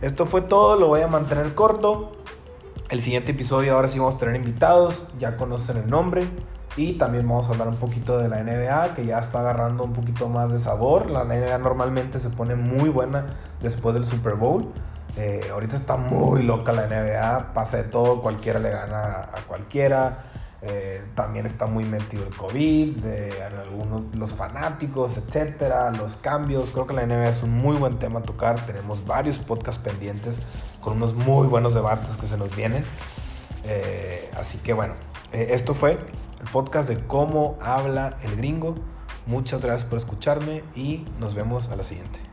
Esto 0.00 0.24
fue 0.24 0.40
todo, 0.40 0.76
lo 0.76 0.88
voy 0.88 1.02
a 1.02 1.06
mantener 1.06 1.54
corto. 1.54 2.12
El 2.88 3.02
siguiente 3.02 3.32
episodio 3.32 3.74
ahora 3.74 3.88
sí 3.88 3.98
vamos 3.98 4.14
a 4.14 4.18
tener 4.20 4.36
invitados, 4.36 5.06
ya 5.18 5.36
conocen 5.36 5.76
el 5.76 5.90
nombre. 5.90 6.26
Y 6.78 6.94
también 6.94 7.28
vamos 7.28 7.48
a 7.48 7.52
hablar 7.52 7.68
un 7.68 7.76
poquito 7.76 8.16
de 8.16 8.30
la 8.30 8.42
NBA, 8.42 8.94
que 8.94 9.04
ya 9.04 9.18
está 9.18 9.40
agarrando 9.40 9.84
un 9.84 9.92
poquito 9.92 10.30
más 10.30 10.50
de 10.50 10.58
sabor. 10.58 11.10
La 11.10 11.24
NBA 11.24 11.58
normalmente 11.58 12.20
se 12.20 12.30
pone 12.30 12.54
muy 12.54 12.88
buena 12.88 13.26
después 13.60 13.94
del 13.94 14.06
Super 14.06 14.36
Bowl. 14.36 14.72
Eh, 15.16 15.48
ahorita 15.50 15.76
está 15.76 15.96
muy 15.96 16.42
loca 16.42 16.72
la 16.72 16.86
NBA, 16.86 17.54
pasa 17.54 17.78
de 17.78 17.84
todo, 17.84 18.20
cualquiera 18.20 18.58
le 18.58 18.70
gana 18.70 19.30
a 19.32 19.40
cualquiera. 19.46 20.24
Eh, 20.62 21.04
también 21.14 21.46
está 21.46 21.66
muy 21.66 21.84
metido 21.84 22.26
el 22.26 22.34
COVID, 22.34 22.96
algunos 23.60 24.14
los 24.14 24.34
fanáticos, 24.34 25.16
etcétera, 25.16 25.90
los 25.90 26.16
cambios. 26.16 26.70
Creo 26.70 26.86
que 26.86 26.94
la 26.94 27.06
NBA 27.06 27.28
es 27.28 27.42
un 27.42 27.50
muy 27.50 27.76
buen 27.76 27.98
tema 27.98 28.20
a 28.20 28.22
tocar. 28.22 28.58
Tenemos 28.66 29.06
varios 29.06 29.38
podcasts 29.38 29.80
pendientes 29.82 30.40
con 30.80 30.94
unos 30.94 31.14
muy 31.14 31.46
buenos 31.46 31.74
debates 31.74 32.16
que 32.16 32.26
se 32.26 32.36
nos 32.36 32.54
vienen. 32.54 32.84
Eh, 33.64 34.30
así 34.38 34.58
que 34.58 34.72
bueno, 34.72 34.94
esto 35.32 35.74
fue 35.74 35.92
el 35.92 36.50
podcast 36.52 36.88
de 36.88 36.98
cómo 37.06 37.58
habla 37.60 38.16
el 38.22 38.36
gringo. 38.36 38.74
Muchas 39.26 39.60
gracias 39.60 39.88
por 39.88 39.98
escucharme 39.98 40.62
y 40.74 41.04
nos 41.18 41.34
vemos 41.34 41.68
a 41.68 41.76
la 41.76 41.84
siguiente. 41.84 42.25